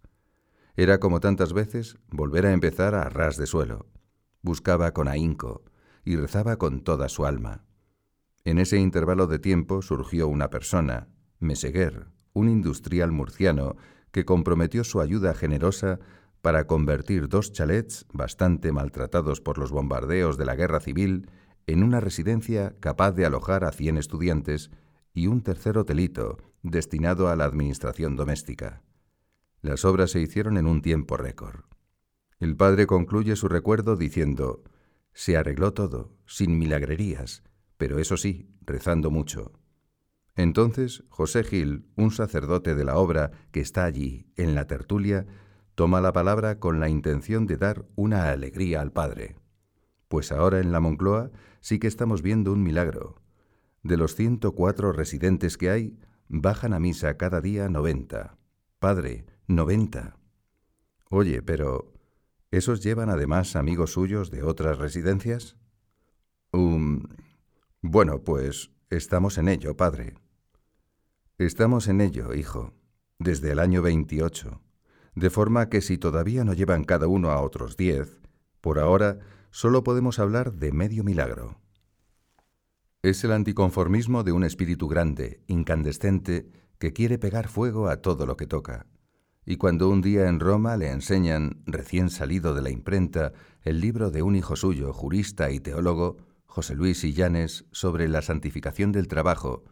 Era 0.76 1.00
como 1.00 1.20
tantas 1.20 1.54
veces 1.54 1.96
volver 2.10 2.44
a 2.44 2.52
empezar 2.52 2.94
a 2.94 3.08
ras 3.08 3.38
de 3.38 3.46
suelo. 3.46 3.86
Buscaba 4.42 4.92
con 4.92 5.08
ahínco 5.08 5.64
y 6.04 6.16
rezaba 6.16 6.58
con 6.58 6.82
toda 6.82 7.08
su 7.08 7.24
alma. 7.24 7.64
En 8.44 8.58
ese 8.58 8.76
intervalo 8.76 9.26
de 9.26 9.38
tiempo 9.38 9.80
surgió 9.80 10.28
una 10.28 10.50
persona, 10.50 11.08
Meseguer, 11.38 12.08
un 12.32 12.48
industrial 12.48 13.12
murciano, 13.12 13.76
que 14.12 14.24
comprometió 14.24 14.84
su 14.84 15.00
ayuda 15.00 15.34
generosa 15.34 16.00
para 16.42 16.66
convertir 16.66 17.28
dos 17.28 17.52
chalets 17.52 18.06
bastante 18.12 18.72
maltratados 18.72 19.40
por 19.40 19.58
los 19.58 19.70
bombardeos 19.70 20.38
de 20.38 20.46
la 20.46 20.56
guerra 20.56 20.80
civil 20.80 21.30
en 21.66 21.82
una 21.82 22.00
residencia 22.00 22.74
capaz 22.80 23.12
de 23.12 23.26
alojar 23.26 23.64
a 23.64 23.72
cien 23.72 23.96
estudiantes 23.96 24.70
y 25.12 25.26
un 25.26 25.42
tercer 25.42 25.78
hotelito 25.78 26.38
destinado 26.62 27.28
a 27.28 27.36
la 27.36 27.44
administración 27.44 28.16
doméstica. 28.16 28.82
Las 29.62 29.84
obras 29.84 30.10
se 30.10 30.20
hicieron 30.20 30.56
en 30.56 30.66
un 30.66 30.82
tiempo 30.82 31.16
récord. 31.16 31.64
El 32.38 32.56
padre 32.56 32.86
concluye 32.86 33.36
su 33.36 33.48
recuerdo 33.48 33.96
diciendo, 33.96 34.62
se 35.12 35.36
arregló 35.36 35.74
todo, 35.74 36.16
sin 36.26 36.58
milagrerías, 36.58 37.42
pero 37.76 37.98
eso 37.98 38.16
sí, 38.16 38.48
rezando 38.62 39.10
mucho. 39.10 39.59
Entonces 40.36 41.04
José 41.08 41.44
Gil, 41.44 41.86
un 41.96 42.10
sacerdote 42.10 42.74
de 42.74 42.84
la 42.84 42.96
obra 42.96 43.30
que 43.50 43.60
está 43.60 43.84
allí, 43.84 44.26
en 44.36 44.54
la 44.54 44.66
tertulia, 44.66 45.26
toma 45.74 46.00
la 46.00 46.12
palabra 46.12 46.58
con 46.58 46.80
la 46.80 46.88
intención 46.88 47.46
de 47.46 47.56
dar 47.56 47.86
una 47.96 48.30
alegría 48.30 48.80
al 48.80 48.92
padre. 48.92 49.36
Pues 50.08 50.32
ahora 50.32 50.60
en 50.60 50.72
la 50.72 50.80
Moncloa 50.80 51.30
sí 51.60 51.78
que 51.78 51.86
estamos 51.86 52.22
viendo 52.22 52.52
un 52.52 52.62
milagro. 52.62 53.20
De 53.82 53.96
los 53.96 54.14
104 54.14 54.92
residentes 54.92 55.56
que 55.56 55.70
hay, 55.70 55.98
bajan 56.28 56.74
a 56.74 56.80
misa 56.80 57.16
cada 57.16 57.40
día 57.40 57.68
90. 57.68 58.36
Padre, 58.78 59.26
90. 59.46 60.16
Oye, 61.10 61.42
pero 61.42 61.92
¿esos 62.50 62.82
llevan 62.82 63.10
además 63.10 63.56
amigos 63.56 63.92
suyos 63.92 64.30
de 64.30 64.42
otras 64.42 64.78
residencias? 64.78 65.56
Um, 66.52 67.04
bueno, 67.80 68.22
pues 68.22 68.70
estamos 68.90 69.38
en 69.38 69.48
ello, 69.48 69.76
padre. 69.76 70.14
Estamos 71.38 71.86
en 71.86 72.00
ello, 72.00 72.34
hijo, 72.34 72.74
desde 73.20 73.52
el 73.52 73.60
año 73.60 73.82
28, 73.82 74.60
de 75.14 75.30
forma 75.30 75.68
que 75.68 75.80
si 75.80 75.96
todavía 75.96 76.44
no 76.44 76.54
llevan 76.54 76.82
cada 76.82 77.06
uno 77.06 77.30
a 77.30 77.40
otros 77.40 77.76
diez, 77.76 78.20
por 78.60 78.80
ahora 78.80 79.20
solo 79.52 79.84
podemos 79.84 80.18
hablar 80.18 80.54
de 80.54 80.72
medio 80.72 81.04
milagro. 81.04 81.60
Es 83.02 83.22
el 83.22 83.32
anticonformismo 83.32 84.24
de 84.24 84.32
un 84.32 84.42
espíritu 84.42 84.88
grande, 84.88 85.40
incandescente, 85.46 86.50
que 86.78 86.92
quiere 86.92 87.18
pegar 87.18 87.48
fuego 87.48 87.88
a 87.88 87.98
todo 88.02 88.26
lo 88.26 88.36
que 88.36 88.46
toca. 88.46 88.86
Y 89.46 89.56
cuando 89.56 89.88
un 89.88 90.02
día 90.02 90.28
en 90.28 90.40
Roma 90.40 90.76
le 90.76 90.90
enseñan, 90.90 91.62
recién 91.64 92.10
salido 92.10 92.54
de 92.54 92.62
la 92.62 92.70
imprenta, 92.70 93.32
el 93.62 93.80
libro 93.80 94.10
de 94.10 94.22
un 94.22 94.34
hijo 94.34 94.56
suyo, 94.56 94.92
jurista 94.92 95.50
y 95.50 95.60
teólogo, 95.60 96.29
José 96.50 96.74
Luis 96.74 97.04
Illanes, 97.04 97.64
sobre 97.70 98.08
la 98.08 98.22
santificación 98.22 98.90
del 98.90 99.06
trabajo, 99.06 99.62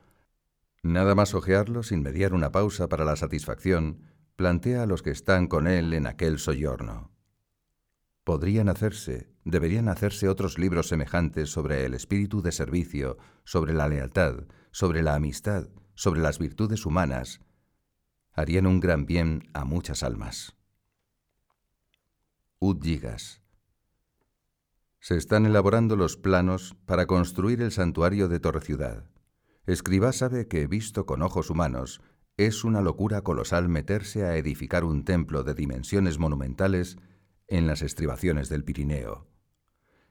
nada 0.85 1.17
más 1.17 1.35
ojearlo 1.35 1.83
sin 1.83 2.03
mediar 2.03 2.35
una 2.35 2.53
pausa 2.53 2.89
para 2.89 3.05
la 3.05 3.17
satisfacción, 3.17 4.05
plantea 4.37 4.85
a 4.85 4.87
los 4.87 5.03
que 5.03 5.11
están 5.11 5.49
con 5.49 5.67
él 5.67 5.93
en 5.93 6.07
aquel 6.07 6.39
soyorno. 6.39 7.11
Podrían 8.23 8.69
hacerse, 8.69 9.29
deberían 9.45 9.89
hacerse 9.89 10.29
otros 10.29 10.57
libros 10.57 10.87
semejantes 10.87 11.51
sobre 11.51 11.85
el 11.85 11.95
espíritu 11.95 12.43
de 12.43 12.53
servicio, 12.53 13.19
sobre 13.43 13.75
la 13.75 13.89
lealtad, 13.89 14.47
sobre 14.71 15.03
la 15.03 15.17
amistad, 15.17 15.69
sobre 15.95 16.21
las 16.21 16.39
virtudes 16.39 16.87
humanas. 16.87 17.41
Harían 18.31 18.69
un 18.69 18.79
gran 18.79 19.05
bien 19.05 19.51
a 19.53 19.65
muchas 19.65 20.05
almas. 20.05 20.55
Ud 22.61 22.79
Se 25.01 25.17
están 25.17 25.47
elaborando 25.47 25.97
los 25.97 26.17
planos 26.17 26.77
para 26.85 27.07
construir 27.07 27.63
el 27.63 27.71
santuario 27.71 28.29
de 28.29 28.41
Torre 28.41 28.61
Ciudad. 28.61 29.05
Escribá 29.67 30.13
sabe 30.13 30.49
que, 30.49 30.67
visto 30.67 31.07
con 31.07 31.23
ojos 31.23 31.51
humanos, 31.51 32.01
es 32.37 32.65
una 32.65 32.81
locura 32.81 33.23
colosal 33.23 33.69
meterse 33.69 34.25
a 34.25 34.37
edificar 34.37 34.85
un 34.85 35.05
templo 35.05 35.45
de 35.45 35.55
dimensiones 35.55 36.19
monumentales 36.19 36.97
en 37.47 37.67
las 37.67 37.83
estribaciones 37.83 38.49
del 38.49 38.65
Pirineo. 38.65 39.27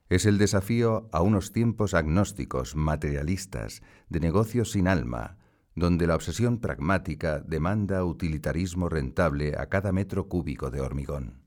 Es 0.10 0.26
el 0.26 0.38
desafío 0.38 1.10
a 1.12 1.22
unos 1.22 1.52
tiempos 1.52 1.94
agnósticos, 1.94 2.76
materialistas, 2.76 3.82
de 4.10 4.20
negocios 4.22 4.72
sin 4.72 4.88
alma, 4.88 5.38
donde 5.76 6.08
la 6.08 6.16
obsesión 6.16 6.60
pragmática 6.60 7.40
demanda 7.40 8.04
utilitarismo 8.04 8.90
rentable 8.90 9.56
a 9.58 9.68
cada 9.68 9.92
metro 9.92 10.28
cúbico 10.28 10.72
de 10.72 10.82
hormigón. 10.82 11.44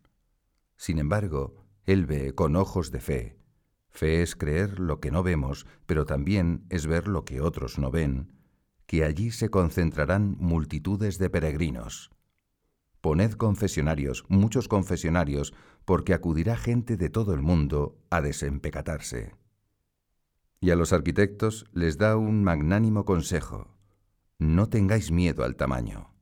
Sin 0.77 0.99
embargo, 0.99 1.70
él 1.87 2.07
ve 2.07 2.35
con 2.35 2.57
ojos 2.57 2.91
de 2.91 3.01
fe, 3.01 3.41
Fe 3.91 4.23
es 4.23 4.37
creer 4.37 4.79
lo 4.79 5.01
que 5.01 5.11
no 5.11 5.23
vemos, 5.23 5.67
pero 5.87 6.07
también 6.07 6.65
es 6.71 6.87
ver 6.87 7.09
lo 7.09 7.25
que 7.25 7.41
otros 7.41 7.79
no 7.79 7.91
ven, 7.91 8.33
que 8.87 9.05
allí 9.05 9.31
se 9.31 9.51
concentrarán 9.51 10.37
multitudes 10.39 11.19
de 11.19 11.29
peregrinos. 11.29 12.11
Poned 13.01 13.33
confesionarios, 13.33 14.25
muchos 14.29 14.69
confesionarios, 14.69 15.55
porque 15.85 16.15
acudirá 16.15 16.57
gente 16.57 16.97
de 16.97 17.11
todo 17.11 17.35
el 17.35 17.43
mundo 17.43 17.99
a 18.11 18.21
desempecatarse. 18.21 19.35
Y 20.61 20.71
a 20.71 20.77
los 20.77 20.93
arquitectos 20.93 21.67
les 21.73 21.97
da 21.97 22.17
un 22.17 22.45
magnánimo 22.45 23.05
consejo. 23.05 23.75
No 24.39 24.69
tengáis 24.69 25.11
miedo 25.11 25.45
al 25.45 25.57
tamaño. 25.57 26.13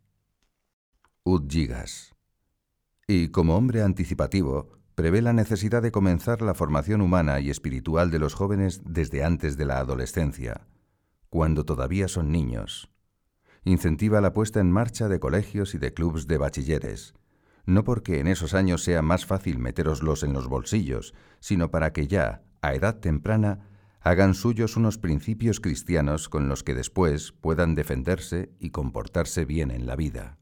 Udgigas. 1.25 2.15
Y 3.09 3.29
como 3.29 3.57
hombre 3.57 3.83
anticipativo, 3.83 4.78
prevé 4.99 5.23
la 5.23 5.33
necesidad 5.33 5.81
de 5.81 5.93
comenzar 5.93 6.43
la 6.43 6.55
formación 6.55 7.03
humana 7.03 7.39
y 7.39 7.51
espiritual 7.51 8.11
de 8.11 8.19
los 8.19 8.35
jóvenes 8.35 8.81
desde 8.85 9.23
antes 9.23 9.57
de 9.57 9.65
la 9.65 9.79
adolescencia, 9.79 10.67
cuando 11.29 11.65
todavía 11.65 12.09
son 12.09 12.33
niños. 12.33 12.91
Incentiva 13.63 14.21
la 14.21 14.33
puesta 14.33 14.59
en 14.59 14.73
marcha 14.73 15.07
de 15.07 15.21
colegios 15.21 15.77
y 15.77 15.79
de 15.79 15.95
clubs 15.95 16.27
de 16.27 16.39
bachilleres, 16.39 17.15
no 17.65 17.85
porque 17.85 18.19
en 18.19 18.27
esos 18.27 18.55
años 18.55 18.83
sea 18.83 19.01
más 19.01 19.25
fácil 19.25 19.61
meteroslos 19.61 20.25
en 20.25 20.33
los 20.33 20.49
bolsillos, 20.49 21.15
sino 21.39 21.71
para 21.71 21.93
que 21.93 22.09
ya, 22.09 22.43
a 22.61 22.75
edad 22.75 22.99
temprana, 22.99 23.69
hagan 24.01 24.35
suyos 24.35 24.77
unos 24.77 24.99
principios 24.99 25.61
cristianos 25.61 26.29
con 26.29 26.49
los 26.49 26.65
que 26.65 26.75
después 26.75 27.31
puedan 27.31 27.77
defenderse 27.77 28.51
y 28.59 28.71
comportarse 28.71 29.45
bien 29.45 29.71
en 29.71 29.87
la 29.87 29.95
vida. 29.95 30.39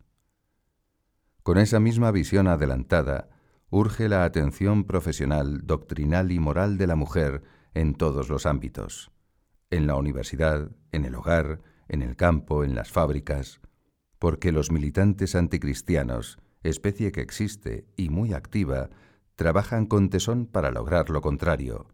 Con 1.42 1.58
esa 1.58 1.78
misma 1.78 2.10
visión 2.10 2.48
adelantada, 2.48 3.36
urge 3.70 4.08
la 4.08 4.25
atención 4.25 4.85
profesional, 4.85 5.66
doctrinal 5.66 6.32
y 6.32 6.38
moral 6.38 6.78
de 6.78 6.87
la 6.87 6.96
mujer 6.96 7.42
en 7.75 7.94
todos 7.94 8.28
los 8.28 8.46
ámbitos, 8.46 9.11
en 9.70 9.87
la 9.87 9.96
universidad, 9.96 10.70
en 10.92 11.04
el 11.04 11.14
hogar, 11.14 11.61
en 11.88 12.02
el 12.02 12.16
campo, 12.16 12.64
en 12.64 12.75
las 12.75 12.90
fábricas, 12.90 13.61
porque 14.18 14.52
los 14.52 14.70
militantes 14.70 15.35
anticristianos, 15.35 16.38
especie 16.62 17.12
que 17.12 17.20
existe 17.20 17.87
y 17.96 18.08
muy 18.08 18.32
activa, 18.32 18.90
trabajan 19.35 19.87
con 19.87 20.08
tesón 20.08 20.46
para 20.46 20.70
lograr 20.70 21.11
lo 21.11 21.20
contrario, 21.20 21.88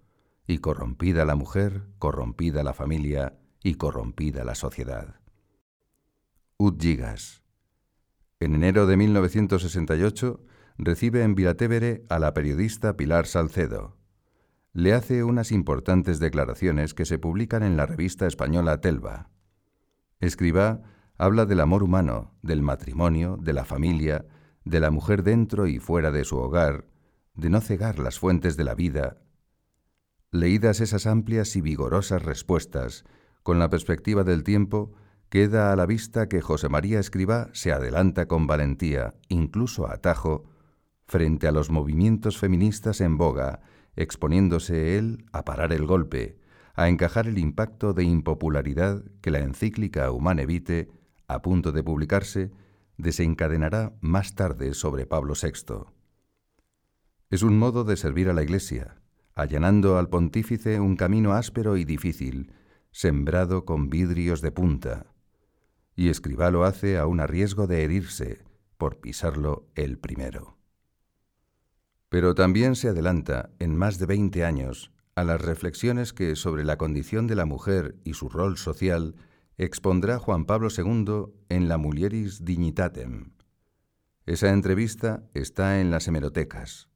y 0.47 0.59
corrompida 0.59 1.25
la 1.25 1.35
mujer, 1.35 1.89
corrompida 1.99 2.63
la 2.63 2.75
familia 2.75 3.39
y 3.63 3.75
corrompida 3.75 4.45
la 4.45 4.55
sociedad. 4.55 5.21
Udgigas. 6.57 7.43
En 8.41 8.55
enero 8.55 8.87
de 8.87 8.97
1968, 8.97 10.45
recibe 10.79 11.23
en 11.23 11.35
Vilatevere 11.35 12.05
a 12.09 12.19
la 12.19 12.35
periodista 12.35 12.97
Pilar 12.97 13.27
Salcedo. 13.27 13.97
Le 14.73 14.95
hace 14.95 15.23
unas 15.23 15.53
importantes 15.53 16.19
declaraciones 16.19 16.95
que 16.95 17.05
se 17.05 17.19
publican 17.19 17.63
en 17.63 17.77
la 17.77 17.87
revista 17.87 18.27
española 18.27 18.81
Telva. 18.81 19.31
Escriba 20.19 20.83
habla 21.19 21.47
del 21.47 21.61
amor 21.61 21.83
humano, 21.83 22.35
del 22.43 22.63
matrimonio, 22.63 23.37
de 23.41 23.53
la 23.53 23.65
familia, 23.65 24.27
de 24.65 24.81
la 24.81 24.91
mujer 24.91 25.23
dentro 25.23 25.67
y 25.67 25.79
fuera 25.79 26.11
de 26.11 26.25
su 26.25 26.39
hogar, 26.39 26.87
de 27.35 27.51
no 27.51 27.61
cegar 27.61 27.99
las 27.99 28.19
fuentes 28.19 28.57
de 28.57 28.65
la 28.65 28.75
vida. 28.75 29.19
Leídas 30.31 30.81
esas 30.81 31.07
amplias 31.07 31.55
y 31.57 31.61
vigorosas 31.61 32.23
respuestas, 32.23 33.05
con 33.43 33.59
la 33.59 33.69
perspectiva 33.69 34.25
del 34.25 34.45
tiempo, 34.45 34.95
queda 35.29 35.73
a 35.73 35.77
la 35.77 35.87
vista 35.87 36.29
que 36.29 36.41
José 36.41 36.69
María 36.69 37.01
Escribá 37.01 37.49
se 37.53 37.73
adelanta 37.73 38.27
con 38.27 38.47
valentía, 38.47 39.15
incluso 39.29 39.87
a 39.87 39.95
atajo, 39.95 40.45
frente 41.13 41.47
a 41.47 41.53
los 41.53 41.69
movimientos 41.69 42.39
feministas 42.39 43.03
en 43.03 43.19
boga, 43.19 43.61
exponiéndose 43.97 44.97
él 44.97 45.27
a 45.31 45.45
parar 45.45 45.75
el 45.75 45.85
golpe, 45.85 46.39
a 46.75 46.89
encajar 46.89 47.27
el 47.27 47.37
impacto 47.37 47.93
de 47.93 48.03
impopularidad 48.03 49.05
que 49.21 49.31
la 49.31 49.41
encíclica 49.41 50.11
Humane 50.11 50.47
Vitae, 50.47 50.89
a 51.29 51.43
punto 51.43 51.71
de 51.71 51.83
publicarse, 51.83 52.51
desencadenará 52.97 53.93
más 54.01 54.35
tarde 54.35 54.73
sobre 54.73 55.05
Pablo 55.05 55.35
VI. 55.35 55.85
Es 57.29 57.43
un 57.43 57.59
modo 57.59 57.85
de 57.85 57.99
servir 57.99 58.31
a 58.31 58.33
la 58.33 58.43
Iglesia, 58.43 58.97
allanando 59.35 59.99
al 59.99 60.09
pontífice 60.09 60.81
un 60.81 60.97
camino 60.97 61.35
áspero 61.35 61.77
y 61.77 61.85
difícil, 61.85 62.55
sembrado 62.91 63.67
con 63.67 63.91
vidrios 63.91 64.41
de 64.41 64.51
punta, 64.51 65.13
y 65.95 66.09
Escribá 66.09 66.51
lo 66.51 66.65
hace 66.65 66.97
a 66.97 67.05
un 67.05 67.19
riesgo 67.29 67.67
de 67.67 67.85
herirse 67.85 68.45
por 68.79 68.99
pisarlo 69.03 69.69
el 69.75 69.99
primero. 69.99 70.62
Pero 72.13 72.35
también 72.35 72.77
se 72.77 72.91
adelanta, 72.91 73.49
en 73.59 73.75
más 73.75 73.99
de 73.99 74.05
20 74.05 74.45
años, 74.45 74.93
a 75.15 75.25
las 75.25 75.41
reflexiones 75.41 76.13
que 76.13 76.37
sobre 76.37 76.63
la 76.63 76.77
condición 76.77 77.27
de 77.27 77.35
la 77.37 77.47
mujer 77.47 77.97
y 78.05 78.13
su 78.13 78.29
rol 78.29 78.59
social 78.59 79.15
expondrá 79.57 80.19
Juan 80.19 80.45
Pablo 80.45 80.69
II 80.69 81.33
en 81.49 81.71
la 81.71 81.79
Mulieris 81.79 82.45
Dignitatem. 82.45 83.33
Esa 84.27 84.51
entrevista 84.51 85.23
está 85.33 85.81
en 85.81 85.91
las 85.91 86.07
hemerotecas. 86.07 86.91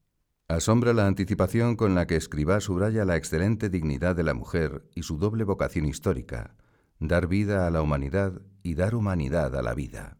Asombra 0.49 0.93
la 0.93 1.07
anticipación 1.07 1.77
con 1.77 1.95
la 1.95 2.07
que 2.07 2.17
Escribá 2.17 2.61
subraya 2.61 3.07
la 3.07 3.17
excelente 3.17 3.71
dignidad 3.71 4.17
de 4.17 4.23
la 4.23 4.35
mujer 4.35 4.85
y 4.95 5.05
su 5.05 5.17
doble 5.17 5.45
vocación 5.45 5.87
histórica, 5.87 6.57
dar 7.01 7.27
vida 7.27 7.67
a 7.67 7.71
la 7.71 7.81
humanidad 7.81 8.43
y 8.63 8.75
dar 8.75 8.95
humanidad 8.95 9.57
a 9.57 9.63
la 9.63 9.73
vida. 9.73 10.19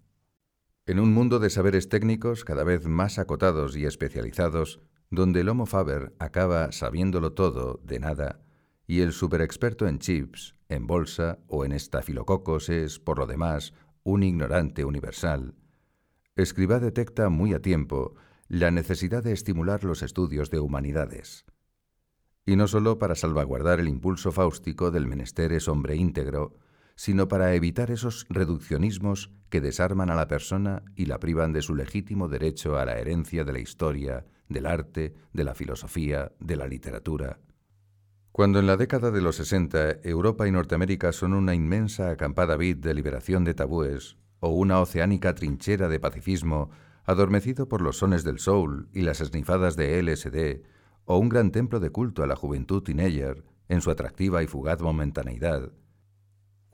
En 0.87 1.01
un 1.01 1.13
mundo 1.13 1.39
de 1.39 1.51
saberes 1.51 1.89
técnicos 1.89 2.45
cada 2.45 2.65
vez 2.65 2.87
más 2.87 3.19
acotados 3.19 3.77
y 3.77 3.85
especializados, 3.85 4.81
donde 5.11 5.41
el 5.41 5.49
Homo 5.49 5.67
Faber 5.67 6.15
acaba 6.19 6.73
sabiéndolo 6.73 7.33
todo 7.33 7.81
de 7.85 7.99
nada, 7.99 8.41
y 8.87 9.01
el 9.01 9.13
superexperto 9.13 9.87
en 9.89 9.99
chips, 9.99 10.55
en 10.69 10.87
bolsa 10.87 11.41
o 11.49 11.65
en 11.65 11.73
estafilococos 11.73 12.69
es, 12.69 12.99
por 12.99 13.19
lo 13.19 13.27
demás, 13.27 13.75
un 14.05 14.23
ignorante 14.23 14.85
universal, 14.85 15.55
Escribá 16.37 16.81
detecta 16.81 17.31
muy 17.31 17.55
a 17.55 17.63
tiempo 17.63 18.15
la 18.47 18.71
necesidad 18.71 19.25
de 19.25 19.33
estimular 19.33 19.85
los 19.85 20.03
estudios 20.03 20.51
de 20.51 20.61
humanidades. 20.61 21.47
Y 22.45 22.57
no 22.57 22.69
sólo 22.69 22.99
para 22.99 23.15
salvaguardar 23.15 23.81
el 23.81 23.89
impulso 23.89 24.33
fáustico 24.33 24.91
del 24.91 25.07
menester 25.07 25.53
es 25.53 25.67
hombre 25.67 25.97
íntegro, 25.97 26.59
sino 26.97 27.29
para 27.29 27.55
evitar 27.55 27.91
esos 27.91 28.27
reduccionismos 28.31 29.31
que 29.51 29.61
desarman 29.61 30.11
a 30.11 30.15
la 30.15 30.27
persona 30.27 30.83
y 30.97 31.07
la 31.07 31.21
privan 31.21 31.53
de 31.53 31.63
su 31.63 31.75
legítimo 31.75 32.29
derecho 32.29 32.79
a 32.79 32.85
la 32.85 32.99
herencia 32.99 33.45
de 33.45 33.53
la 33.53 33.61
historia, 33.61 34.25
del 34.49 34.67
arte, 34.67 35.15
de 35.33 35.45
la 35.45 35.55
filosofía, 35.55 36.33
de 36.41 36.57
la 36.57 36.67
literatura. 36.67 37.39
Cuando 38.33 38.59
en 38.59 38.67
la 38.67 38.77
década 38.77 39.11
de 39.11 39.21
los 39.21 39.37
60 39.37 40.01
Europa 40.03 40.49
y 40.49 40.51
Norteamérica 40.51 41.13
son 41.13 41.33
una 41.33 41.55
inmensa 41.55 42.11
acampada 42.11 42.57
vid 42.57 42.79
de 42.79 42.95
liberación 42.95 43.45
de 43.45 43.55
tabúes 43.55 44.17
o 44.41 44.51
una 44.51 44.81
oceánica 44.81 45.35
trinchera 45.35 45.89
de 45.89 46.01
pacifismo 46.01 46.71
adormecido 47.05 47.69
por 47.69 47.81
los 47.81 47.99
sones 47.99 48.25
del 48.25 48.39
soul 48.39 48.89
y 48.93 49.03
las 49.03 49.21
esnifadas 49.21 49.77
de 49.77 50.03
LSD, 50.03 50.67
o 51.05 51.19
un 51.19 51.29
gran 51.29 51.53
templo 51.53 51.79
de 51.79 51.91
culto 51.91 52.25
a 52.25 52.27
la 52.27 52.37
juventud 52.37 52.83
teenager 52.83 53.45
en 53.69 53.81
su 53.81 53.91
atractiva 53.91 54.43
y 54.43 54.49
fugaz 54.49 54.83
momentaneidad, 54.83 55.73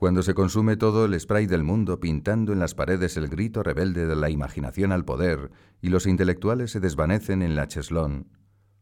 cuando 0.03 0.21
se 0.21 0.33
consume 0.33 0.75
todo 0.75 1.05
el 1.05 1.17
spray 1.17 1.45
del 1.45 1.63
mundo 1.63 2.01
pintando 2.01 2.51
en 2.51 2.59
las 2.59 2.75
paredes 2.75 3.15
el 3.15 3.29
grito 3.29 3.63
rebelde 3.63 4.05
de 4.05 4.17
la 4.17 4.29
imaginación 4.29 4.91
al 4.91 5.05
poder 5.05 5.49
y 5.81 5.87
los 5.87 6.07
intelectuales 6.07 6.71
se 6.71 6.81
desvanecen 6.81 7.41
en 7.41 7.55
la 7.55 7.69
cheslón, 7.69 8.27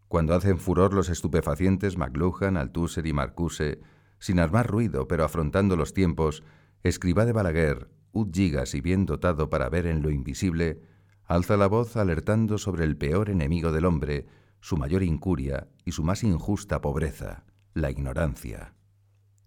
cuando 0.08 0.34
hacen 0.34 0.58
furor 0.58 0.96
los 0.96 1.10
estupefacientes 1.10 1.96
McLuhan, 1.96 2.58
Althusser 2.58 3.06
y 3.06 3.14
Marcuse, 3.14 3.82
sin 4.18 4.40
armar 4.40 4.66
ruido 4.66 5.08
pero 5.08 5.24
afrontando 5.24 5.76
los 5.76 5.94
tiempos, 5.94 6.42
escriba 6.82 7.24
de 7.24 7.34
Balaguer, 7.34 7.92
Ud 8.14 8.30
Gigas 8.34 8.74
y 8.74 8.82
bien 8.82 9.06
dotado 9.06 9.52
para 9.52 9.70
ver 9.70 9.86
en 9.86 10.02
lo 10.02 10.10
invisible, 10.10 10.82
alza 11.26 11.56
la 11.56 11.68
voz 11.68 11.98
alertando 11.98 12.58
sobre 12.58 12.84
el 12.84 12.98
peor 12.98 13.30
enemigo 13.30 13.72
del 13.72 13.86
hombre, 13.86 14.26
su 14.60 14.76
mayor 14.76 15.04
incuria 15.04 15.68
y 15.86 15.92
su 15.92 16.04
más 16.04 16.24
injusta 16.24 16.82
pobreza, 16.82 17.46
la 17.76 17.92
ignorancia. 17.92 18.74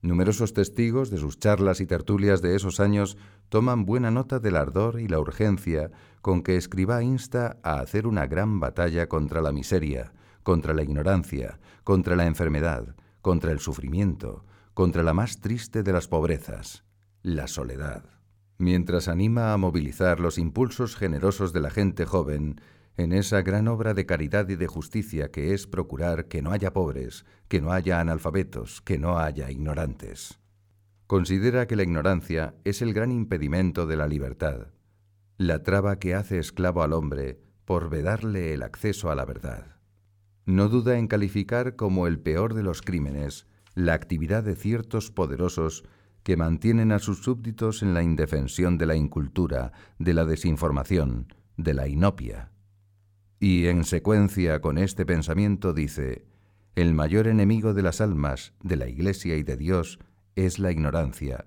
Numerosos 0.04 0.52
testigos 0.52 1.08
de 1.08 1.16
sus 1.16 1.38
charlas 1.38 1.80
y 1.80 1.86
tertulias 1.86 2.42
de 2.42 2.56
esos 2.56 2.78
años 2.78 3.16
toman 3.48 3.86
buena 3.86 4.10
nota 4.10 4.38
del 4.38 4.56
ardor 4.56 5.00
y 5.00 5.08
la 5.08 5.18
urgencia 5.18 5.90
con 6.20 6.42
que 6.42 6.56
Escribá 6.56 7.02
insta 7.02 7.56
a 7.62 7.80
hacer 7.80 8.06
una 8.06 8.26
gran 8.26 8.60
batalla 8.60 9.08
contra 9.08 9.40
la 9.40 9.50
miseria, 9.50 10.12
contra 10.42 10.74
la 10.74 10.82
ignorancia, 10.82 11.58
contra 11.84 12.16
la 12.16 12.26
enfermedad, 12.26 12.96
contra 13.22 13.50
el 13.50 13.60
sufrimiento, 13.60 14.44
contra 14.74 15.02
la 15.02 15.14
más 15.14 15.40
triste 15.40 15.82
de 15.82 15.94
las 15.94 16.06
pobrezas, 16.06 16.84
la 17.22 17.46
soledad. 17.46 18.04
Mientras 18.58 19.08
anima 19.08 19.54
a 19.54 19.56
movilizar 19.56 20.20
los 20.20 20.36
impulsos 20.36 20.96
generosos 20.96 21.54
de 21.54 21.60
la 21.60 21.70
gente 21.70 22.04
joven 22.04 22.60
en 22.96 23.12
esa 23.12 23.42
gran 23.42 23.68
obra 23.68 23.94
de 23.94 24.06
caridad 24.06 24.48
y 24.48 24.56
de 24.56 24.66
justicia 24.66 25.30
que 25.30 25.52
es 25.52 25.66
procurar 25.66 26.26
que 26.26 26.42
no 26.42 26.52
haya 26.52 26.72
pobres, 26.72 27.24
que 27.48 27.60
no 27.60 27.72
haya 27.72 28.00
analfabetos, 28.00 28.80
que 28.80 28.98
no 28.98 29.18
haya 29.18 29.50
ignorantes. 29.50 30.38
Considera 31.06 31.66
que 31.66 31.76
la 31.76 31.82
ignorancia 31.82 32.54
es 32.64 32.82
el 32.82 32.94
gran 32.94 33.10
impedimento 33.12 33.86
de 33.86 33.96
la 33.96 34.06
libertad, 34.06 34.68
la 35.36 35.62
traba 35.62 35.98
que 35.98 36.14
hace 36.14 36.38
esclavo 36.38 36.82
al 36.82 36.92
hombre 36.92 37.40
por 37.64 37.90
vedarle 37.90 38.54
el 38.54 38.62
acceso 38.62 39.10
a 39.10 39.14
la 39.14 39.24
verdad. 39.24 39.76
no 40.46 40.68
duda 40.68 40.98
en 40.98 41.06
calificar 41.06 41.74
como 41.74 42.06
el 42.06 42.20
peor 42.20 42.52
de 42.52 42.62
los 42.62 42.82
crímenes 42.82 43.46
la 43.74 43.94
actividad 43.94 44.44
de 44.44 44.54
ciertos 44.54 45.10
poderosos 45.10 45.84
que 46.22 46.36
mantienen 46.36 46.92
a 46.92 46.98
sus 46.98 47.22
súbditos 47.22 47.82
en 47.82 47.94
la 47.94 48.02
indefensión 48.02 48.78
de 48.78 48.86
la 48.86 48.94
incultura, 48.94 49.72
de 49.98 50.14
la 50.14 50.24
desinformación, 50.24 51.32
de 51.56 51.74
la 51.74 51.88
inopia. 51.88 52.53
Y 53.46 53.66
en 53.66 53.84
secuencia 53.84 54.62
con 54.62 54.78
este 54.78 55.04
pensamiento 55.04 55.74
dice, 55.74 56.24
el 56.76 56.94
mayor 56.94 57.26
enemigo 57.26 57.74
de 57.74 57.82
las 57.82 58.00
almas, 58.00 58.54
de 58.62 58.76
la 58.76 58.88
Iglesia 58.88 59.36
y 59.36 59.42
de 59.42 59.58
Dios, 59.58 59.98
es 60.34 60.58
la 60.58 60.72
ignorancia, 60.72 61.44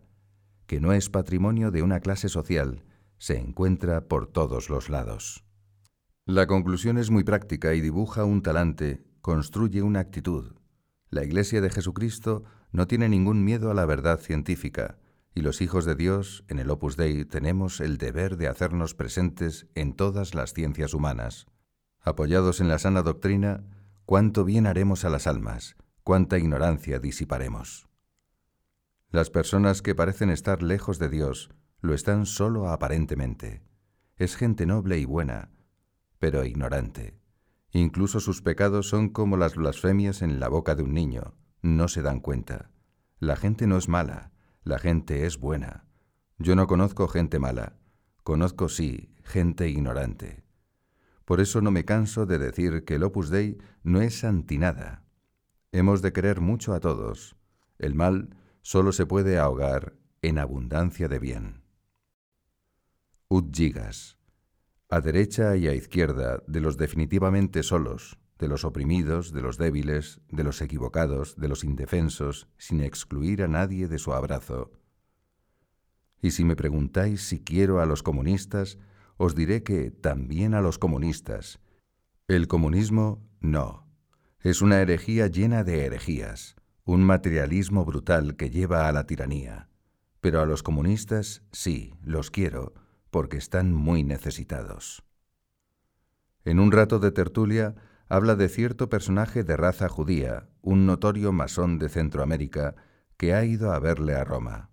que 0.67 0.79
no 0.79 0.93
es 0.93 1.09
patrimonio 1.09 1.71
de 1.71 1.81
una 1.81 1.99
clase 1.99 2.29
social, 2.29 2.83
se 3.17 3.39
encuentra 3.39 4.07
por 4.07 4.27
todos 4.27 4.69
los 4.69 4.91
lados. 4.91 5.43
La 6.27 6.45
conclusión 6.45 6.99
es 6.99 7.09
muy 7.09 7.23
práctica 7.23 7.73
y 7.73 7.81
dibuja 7.81 8.25
un 8.25 8.43
talante, 8.43 9.03
construye 9.21 9.81
una 9.81 10.01
actitud. 10.01 10.53
La 11.09 11.23
Iglesia 11.23 11.61
de 11.61 11.71
Jesucristo 11.71 12.43
no 12.71 12.85
tiene 12.85 13.09
ningún 13.09 13.43
miedo 13.43 13.71
a 13.71 13.73
la 13.73 13.87
verdad 13.87 14.19
científica, 14.19 14.99
y 15.33 15.41
los 15.41 15.61
hijos 15.61 15.83
de 15.83 15.95
Dios, 15.95 16.43
en 16.47 16.59
el 16.59 16.69
Opus 16.69 16.95
Dei, 16.95 17.25
tenemos 17.25 17.81
el 17.81 17.97
deber 17.97 18.37
de 18.37 18.49
hacernos 18.49 18.93
presentes 18.93 19.65
en 19.73 19.93
todas 19.93 20.35
las 20.35 20.53
ciencias 20.53 20.93
humanas. 20.93 21.47
Apoyados 22.01 22.61
en 22.61 22.67
la 22.67 22.79
sana 22.79 23.01
doctrina, 23.01 23.63
cuánto 24.05 24.45
bien 24.45 24.67
haremos 24.67 25.05
a 25.05 25.09
las 25.09 25.27
almas, 25.27 25.75
cuánta 26.03 26.37
ignorancia 26.37 26.99
disiparemos. 26.99 27.87
Las 29.09 29.29
personas 29.29 29.81
que 29.81 29.95
parecen 29.95 30.29
estar 30.29 30.61
lejos 30.61 30.99
de 30.99 31.09
Dios 31.09 31.49
lo 31.81 31.93
están 31.93 32.25
solo 32.25 32.69
aparentemente. 32.69 33.63
Es 34.15 34.35
gente 34.35 34.65
noble 34.65 34.99
y 34.99 35.05
buena, 35.05 35.51
pero 36.19 36.43
ignorante. 36.43 37.19
Incluso 37.71 38.19
sus 38.19 38.41
pecados 38.41 38.89
son 38.89 39.09
como 39.09 39.37
las 39.37 39.55
blasfemias 39.55 40.21
en 40.21 40.39
la 40.39 40.49
boca 40.49 40.75
de 40.75 40.83
un 40.83 40.93
niño. 40.93 41.35
No 41.61 41.87
se 41.87 42.01
dan 42.01 42.19
cuenta. 42.19 42.71
La 43.19 43.35
gente 43.35 43.67
no 43.67 43.77
es 43.77 43.87
mala, 43.87 44.31
la 44.63 44.79
gente 44.79 45.25
es 45.25 45.37
buena. 45.37 45.85
Yo 46.39 46.55
no 46.55 46.67
conozco 46.67 47.07
gente 47.07 47.39
mala, 47.39 47.77
conozco 48.23 48.69
sí 48.69 49.13
gente 49.23 49.69
ignorante. 49.69 50.46
Por 51.27 51.41
eso 51.41 51.59
no 51.59 51.71
me 51.71 51.83
canso 51.83 52.25
de 52.25 52.37
decir 52.37 52.85
que 52.85 52.95
el 52.95 53.03
Opus 53.03 53.29
Dei 53.29 53.57
no 53.83 53.99
es 53.99 54.23
antinada. 54.23 55.03
Hemos 55.73 56.01
de 56.01 56.13
querer 56.13 56.39
mucho 56.39 56.73
a 56.73 56.79
todos. 56.79 57.35
El 57.79 57.95
mal 57.95 58.29
solo 58.61 58.93
se 58.93 59.05
puede 59.05 59.37
ahogar 59.37 59.97
en 60.21 60.39
abundancia 60.39 61.09
de 61.09 61.19
bien. 61.19 61.63
Ut 63.27 63.53
gigas 63.53 64.17
a 64.87 65.01
derecha 65.01 65.57
y 65.57 65.67
a 65.67 65.73
izquierda 65.73 66.41
de 66.47 66.61
los 66.61 66.77
definitivamente 66.77 67.61
solos, 67.61 68.17
de 68.39 68.47
los 68.47 68.63
oprimidos, 68.63 69.33
de 69.33 69.41
los 69.41 69.57
débiles, 69.57 70.21
de 70.29 70.45
los 70.45 70.61
equivocados, 70.61 71.35
de 71.35 71.49
los 71.49 71.65
indefensos, 71.65 72.47
sin 72.57 72.79
excluir 72.79 73.43
a 73.43 73.49
nadie 73.49 73.89
de 73.89 73.99
su 73.99 74.13
abrazo. 74.13 74.71
Y 76.21 76.31
si 76.31 76.45
me 76.45 76.55
preguntáis 76.55 77.27
si 77.27 77.43
quiero 77.43 77.81
a 77.81 77.85
los 77.85 78.01
comunistas, 78.01 78.77
os 79.17 79.35
diré 79.35 79.63
que 79.63 79.91
también 79.91 80.53
a 80.53 80.61
los 80.61 80.77
comunistas. 80.77 81.59
El 82.27 82.47
comunismo 82.47 83.27
no. 83.39 83.87
Es 84.39 84.61
una 84.61 84.79
herejía 84.79 85.27
llena 85.27 85.63
de 85.63 85.85
herejías, 85.85 86.55
un 86.85 87.03
materialismo 87.03 87.83
brutal 87.83 88.35
que 88.35 88.49
lleva 88.49 88.87
a 88.87 88.91
la 88.91 89.05
tiranía. 89.05 89.69
Pero 90.21 90.41
a 90.41 90.45
los 90.45 90.63
comunistas 90.63 91.43
sí, 91.51 91.93
los 92.01 92.31
quiero, 92.31 92.73
porque 93.09 93.37
están 93.37 93.73
muy 93.73 94.03
necesitados. 94.03 95.03
En 96.45 96.59
un 96.59 96.71
rato 96.71 96.99
de 96.99 97.11
tertulia 97.11 97.75
habla 98.07 98.35
de 98.35 98.47
cierto 98.47 98.89
personaje 98.89 99.43
de 99.43 99.57
raza 99.57 99.89
judía, 99.89 100.47
un 100.61 100.85
notorio 100.85 101.31
masón 101.31 101.77
de 101.77 101.89
Centroamérica, 101.89 102.75
que 103.17 103.33
ha 103.33 103.43
ido 103.43 103.73
a 103.73 103.79
verle 103.79 104.15
a 104.15 104.23
Roma. 104.23 104.69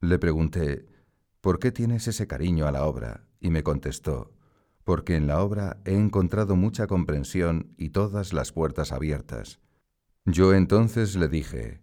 Le 0.00 0.18
pregunté, 0.18 0.86
¿por 1.44 1.58
qué 1.58 1.70
tienes 1.70 2.08
ese 2.08 2.26
cariño 2.26 2.66
a 2.66 2.72
la 2.72 2.86
obra? 2.86 3.28
Y 3.38 3.50
me 3.50 3.62
contestó, 3.62 4.32
porque 4.82 5.14
en 5.14 5.26
la 5.26 5.42
obra 5.42 5.76
he 5.84 5.94
encontrado 5.94 6.56
mucha 6.56 6.86
comprensión 6.86 7.74
y 7.76 7.90
todas 7.90 8.32
las 8.32 8.50
puertas 8.50 8.92
abiertas. 8.92 9.60
Yo 10.24 10.54
entonces 10.54 11.16
le 11.16 11.28
dije, 11.28 11.82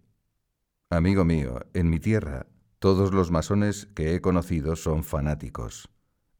Amigo 0.90 1.24
mío, 1.24 1.60
en 1.74 1.90
mi 1.90 2.00
tierra 2.00 2.48
todos 2.80 3.14
los 3.14 3.30
masones 3.30 3.86
que 3.94 4.16
he 4.16 4.20
conocido 4.20 4.74
son 4.74 5.04
fanáticos. 5.04 5.88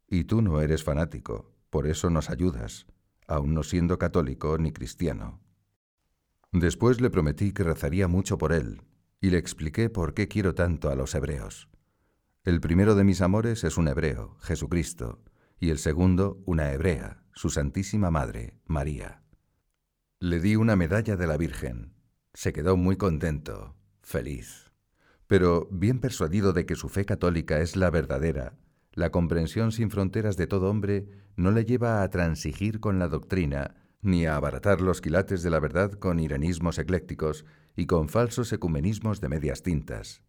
Y 0.09 0.25
tú 0.25 0.43
no 0.43 0.61
eres 0.61 0.83
fanático, 0.83 1.55
por 1.71 1.87
eso 1.87 2.11
nos 2.11 2.29
ayudas, 2.29 2.87
aun 3.29 3.55
no 3.55 3.63
siendo 3.63 4.01
católico 4.01 4.59
ni 4.59 4.73
cristiano. 4.73 5.39
Después 6.51 7.01
le 7.01 7.09
prometí 7.09 7.53
que 7.53 7.63
rezaría 7.63 8.09
mucho 8.09 8.37
por 8.37 8.53
él, 8.53 8.83
y 9.21 9.31
le 9.31 9.39
expliqué 9.39 9.91
por 9.91 10.13
qué 10.13 10.27
quiero 10.27 10.57
tanto 10.57 10.91
a 10.91 10.97
los 10.97 11.15
hebreos. 11.15 11.69
El 12.45 12.61
primero 12.61 12.97
de 12.97 13.05
mis 13.05 13.21
amores 13.21 13.63
es 13.63 13.77
un 13.77 13.87
hebreo, 13.87 14.37
Jesucristo, 14.41 15.23
y 15.61 15.71
el 15.71 15.79
segundo 15.79 16.43
una 16.45 16.73
hebrea, 16.73 17.23
su 17.35 17.51
Santísima 17.51 18.11
Madre, 18.11 18.59
María. 18.67 19.23
Le 20.19 20.41
di 20.41 20.57
una 20.57 20.75
medalla 20.75 21.17
de 21.17 21.29
la 21.29 21.37
Virgen. 21.37 21.95
Se 22.35 22.53
quedó 22.53 22.77
muy 22.77 22.97
contento, 22.97 23.77
feliz. 24.03 24.73
Pero, 25.29 25.69
bien 25.71 26.01
persuadido 26.01 26.53
de 26.53 26.67
que 26.67 26.75
su 26.75 26.89
fe 26.89 27.05
católica 27.05 27.61
es 27.61 27.77
la 27.77 27.91
verdadera, 27.91 28.59
la 28.93 29.11
comprensión 29.11 29.71
sin 29.71 29.91
fronteras 29.91 30.37
de 30.37 30.49
todo 30.49 30.69
hombre 30.69 31.07
no 31.37 31.53
le 31.53 31.65
lleva 31.65 32.03
a 32.03 32.11
transigir 32.11 32.81
con 32.81 32.99
la 32.99 33.07
doctrina, 33.07 33.77
ni 34.01 34.27
a 34.27 34.35
abaratar 34.35 34.81
los 34.81 35.01
quilates 35.01 35.45
de 35.45 35.51
la 35.51 35.61
verdad 35.61 35.93
con 35.93 36.19
iranismos 36.19 36.81
eclécticos 36.81 37.45
y 37.77 37.87
con 37.87 38.09
falsos 38.09 38.53
ecumenismos 38.53 39.21
de 39.21 39.29
medias 39.29 39.63
tintas. 39.63 40.23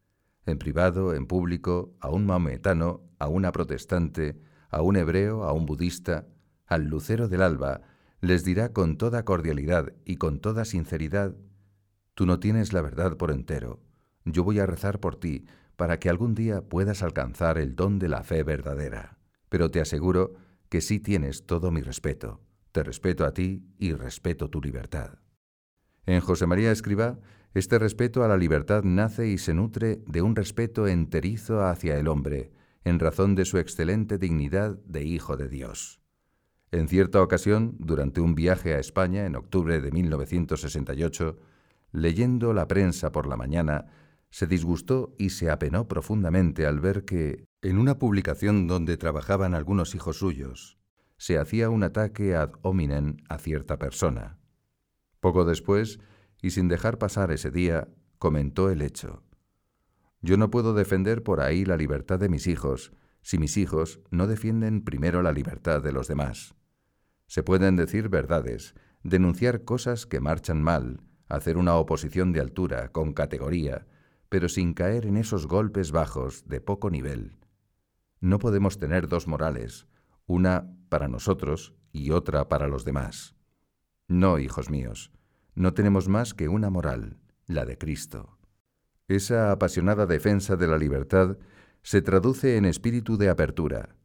En 0.46 0.58
privado, 0.58 1.14
en 1.14 1.26
público, 1.26 1.96
a 2.00 2.10
un 2.10 2.26
maometano, 2.26 3.02
a 3.20 3.28
una 3.28 3.52
protestante, 3.52 4.40
a 4.70 4.82
un 4.82 4.96
hebreo, 4.96 5.44
a 5.44 5.54
un 5.54 5.66
budista, 5.66 6.28
al 6.66 6.86
lucero 6.86 7.28
del 7.28 7.42
alba, 7.42 7.82
les 8.20 8.44
dirá 8.44 8.74
con 8.74 8.98
toda 8.98 9.26
cordialidad 9.26 9.94
y 10.06 10.16
con 10.16 10.40
toda 10.40 10.66
sinceridad, 10.66 11.36
tú 12.14 12.26
no 12.26 12.40
tienes 12.40 12.74
la 12.74 12.82
verdad 12.82 13.18
por 13.18 13.32
entero, 13.32 13.82
yo 14.26 14.44
voy 14.44 14.60
a 14.60 14.66
rezar 14.66 15.00
por 15.00 15.16
ti 15.16 15.46
para 15.76 16.00
que 16.00 16.10
algún 16.10 16.36
día 16.36 16.62
puedas 16.62 17.04
alcanzar 17.04 17.58
el 17.58 17.76
don 17.76 18.00
de 18.00 18.08
la 18.08 18.24
fe 18.24 18.44
verdadera. 18.44 19.18
Pero 19.50 19.70
te 19.70 19.82
aseguro 19.82 20.36
que 20.70 20.82
sí 20.82 21.00
tienes 21.00 21.46
todo 21.46 21.72
mi 21.72 21.82
respeto. 21.82 22.42
Te 22.72 22.84
respeto 22.84 23.26
a 23.26 23.34
ti 23.34 23.68
y 23.78 23.94
respeto 23.94 24.50
tu 24.50 24.62
libertad. 24.62 25.20
En 26.06 26.22
José 26.22 26.48
María 26.48 26.72
Escribá, 26.72 27.20
este 27.54 27.78
respeto 27.78 28.24
a 28.24 28.28
la 28.28 28.38
libertad 28.38 28.84
nace 28.84 29.28
y 29.28 29.38
se 29.38 29.54
nutre 29.54 30.02
de 30.08 30.22
un 30.22 30.36
respeto 30.36 30.88
enterizo 30.88 31.64
hacia 31.64 31.98
el 31.98 32.08
hombre, 32.08 32.52
en 32.84 33.00
razón 33.00 33.36
de 33.36 33.46
su 33.46 33.60
excelente 33.60 34.18
dignidad 34.18 34.78
de 34.86 35.04
hijo 35.04 35.38
de 35.38 35.50
Dios. 35.50 36.02
En 36.72 36.88
cierta 36.88 37.22
ocasión, 37.22 37.76
durante 37.78 38.20
un 38.22 38.34
viaje 38.34 38.74
a 38.74 38.80
España 38.80 39.26
en 39.26 39.36
octubre 39.36 39.80
de 39.80 39.92
1968, 39.92 41.38
leyendo 41.92 42.54
la 42.54 42.68
prensa 42.68 43.12
por 43.12 43.28
la 43.28 43.38
mañana, 43.38 43.86
se 44.32 44.48
disgustó 44.48 45.14
y 45.20 45.30
se 45.30 45.52
apenó 45.52 45.88
profundamente 45.88 46.66
al 46.66 46.80
ver 46.80 47.06
que, 47.06 47.46
en 47.62 47.78
una 47.78 48.00
publicación 48.00 48.66
donde 48.66 48.98
trabajaban 48.98 49.54
algunos 49.54 49.94
hijos 49.94 50.18
suyos, 50.18 50.80
se 51.18 51.38
hacía 51.38 51.70
un 51.70 51.84
ataque 51.84 52.36
ad 52.36 52.54
hominem 52.64 53.18
a 53.30 53.38
cierta 53.38 53.78
persona. 53.78 54.40
Poco 55.20 55.46
después, 55.46 56.00
y 56.44 56.52
sin 56.52 56.68
dejar 56.68 57.00
pasar 57.00 57.32
ese 57.32 57.50
día, 57.50 57.88
comentó 58.20 58.70
el 58.70 58.82
hecho. 58.84 59.24
Yo 60.22 60.38
no 60.38 60.52
puedo 60.52 60.74
defender 60.74 61.24
por 61.24 61.40
ahí 61.40 61.66
la 61.66 61.78
libertad 61.78 62.20
de 62.20 62.30
mis 62.30 62.46
hijos 62.46 62.92
si 63.22 63.38
mis 63.38 63.56
hijos 63.56 64.02
no 64.12 64.28
defienden 64.28 64.84
primero 64.84 65.24
la 65.24 65.32
libertad 65.32 65.82
de 65.82 65.94
los 65.94 66.10
demás. 66.10 66.54
Se 67.28 67.42
pueden 67.44 67.78
decir 67.78 68.10
verdades, 68.10 68.76
denunciar 69.04 69.64
cosas 69.64 70.06
que 70.06 70.20
marchan 70.20 70.62
mal, 70.62 71.00
hacer 71.30 71.58
una 71.58 71.76
oposición 71.76 72.34
de 72.34 72.42
altura, 72.42 72.90
con 72.90 73.14
categoría, 73.14 73.88
pero 74.28 74.50
sin 74.50 74.74
caer 74.74 75.06
en 75.06 75.16
esos 75.16 75.48
golpes 75.48 75.94
bajos 75.94 76.44
de 76.46 76.60
poco 76.60 76.90
nivel. 76.90 77.38
No 78.20 78.38
podemos 78.38 78.78
tener 78.78 79.08
dos 79.08 79.28
morales, 79.28 79.88
una 80.26 80.76
para 80.90 81.08
nosotros 81.08 81.74
y 81.94 82.12
otra 82.12 82.50
para 82.50 82.68
los 82.68 82.84
demás. 82.84 83.36
No, 84.10 84.40
hijos 84.40 84.70
míos, 84.70 85.14
no 85.56 85.74
tenemos 85.74 86.08
más 86.08 86.34
que 86.34 86.48
una 86.48 86.70
moral, 86.70 87.18
la 87.48 87.66
de 87.66 87.78
Cristo. 87.78 88.38
Esa 89.08 89.52
apasionada 89.52 90.06
defensa 90.06 90.56
de 90.56 90.68
la 90.68 90.78
libertad 90.78 91.38
se 91.82 92.02
traduce 92.02 92.58
en 92.58 92.66
espíritu 92.66 93.18
de 93.18 93.30
apertura. 93.30 93.96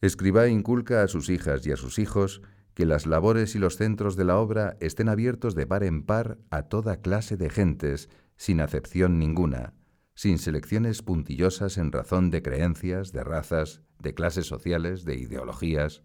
Escribá 0.00 0.48
inculca 0.48 1.02
a 1.02 1.08
sus 1.08 1.28
hijas 1.28 1.66
y 1.66 1.72
a 1.72 1.76
sus 1.76 1.98
hijos 1.98 2.42
que 2.74 2.86
las 2.86 3.06
labores 3.06 3.54
y 3.54 3.58
los 3.58 3.76
centros 3.76 4.16
de 4.16 4.24
la 4.24 4.38
obra 4.38 4.76
estén 4.80 5.08
abiertos 5.08 5.54
de 5.54 5.66
par 5.66 5.84
en 5.84 6.04
par 6.04 6.38
a 6.50 6.62
toda 6.62 7.02
clase 7.02 7.36
de 7.36 7.50
gentes 7.50 8.08
sin 8.36 8.60
acepción 8.60 9.18
ninguna, 9.18 9.74
sin 10.14 10.38
selecciones 10.38 11.02
puntillosas 11.02 11.78
en 11.78 11.92
razón 11.92 12.30
de 12.30 12.42
creencias, 12.42 13.12
de 13.12 13.22
razas, 13.22 13.82
de 14.00 14.14
clases 14.14 14.46
sociales, 14.46 15.04
de 15.04 15.16
ideologías. 15.16 16.02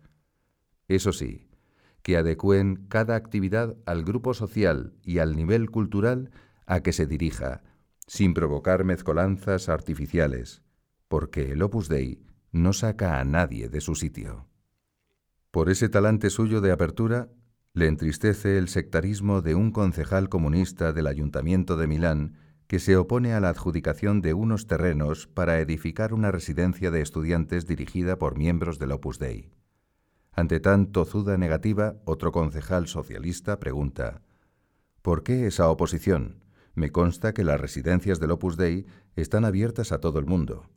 Eso 0.88 1.14
sí, 1.14 1.48
que 2.08 2.16
adecúen 2.16 2.86
cada 2.88 3.18
actividad 3.18 3.76
al 3.86 4.06
grupo 4.06 4.34
social 4.34 4.94
y 5.04 5.18
al 5.18 5.36
nivel 5.36 5.70
cultural 5.70 6.32
a 6.66 6.80
que 6.80 6.94
se 6.94 7.06
dirija, 7.06 7.64
sin 8.06 8.34
provocar 8.34 8.86
mezcolanzas 8.86 9.68
artificiales, 9.68 10.62
porque 11.10 11.52
el 11.52 11.62
Opus 11.62 11.90
Dei 11.90 12.22
no 12.54 12.72
saca 12.72 13.20
a 13.20 13.26
nadie 13.26 13.68
de 13.68 13.82
su 13.82 13.94
sitio. 13.96 14.48
Por 15.52 15.70
ese 15.70 15.90
talante 15.90 16.30
suyo 16.30 16.62
de 16.62 16.72
apertura, 16.72 17.28
le 17.74 17.88
entristece 17.88 18.58
el 18.58 18.70
sectarismo 18.70 19.42
de 19.42 19.56
un 19.56 19.72
concejal 19.72 20.30
comunista 20.30 20.94
del 20.94 21.08
Ayuntamiento 21.08 21.76
de 21.76 21.88
Milán 21.88 22.38
que 22.68 22.80
se 22.80 22.96
opone 22.96 23.34
a 23.34 23.42
la 23.42 23.50
adjudicación 23.50 24.22
de 24.22 24.34
unos 24.34 24.66
terrenos 24.66 25.28
para 25.28 25.60
edificar 25.60 26.14
una 26.14 26.32
residencia 26.32 26.90
de 26.90 27.02
estudiantes 27.02 27.68
dirigida 27.68 28.18
por 28.18 28.38
miembros 28.38 28.80
del 28.80 28.94
Opus 28.94 29.20
Dei. 29.20 29.57
Ante 30.38 30.60
tan 30.60 30.92
tozuda 30.92 31.36
negativa, 31.36 31.96
otro 32.06 32.32
concejal 32.32 32.88
socialista 32.88 33.60
pregunta, 33.60 34.22
¿Por 35.02 35.24
qué 35.24 35.48
esa 35.48 35.68
oposición? 35.68 36.44
Me 36.76 36.92
consta 36.92 37.34
que 37.34 37.44
las 37.44 37.60
residencias 37.60 38.20
del 38.20 38.30
Opus 38.30 38.56
Dei 38.56 38.86
están 39.16 39.46
abiertas 39.46 39.92
a 39.92 40.00
todo 40.00 40.20
el 40.20 40.28
mundo. 40.28 40.70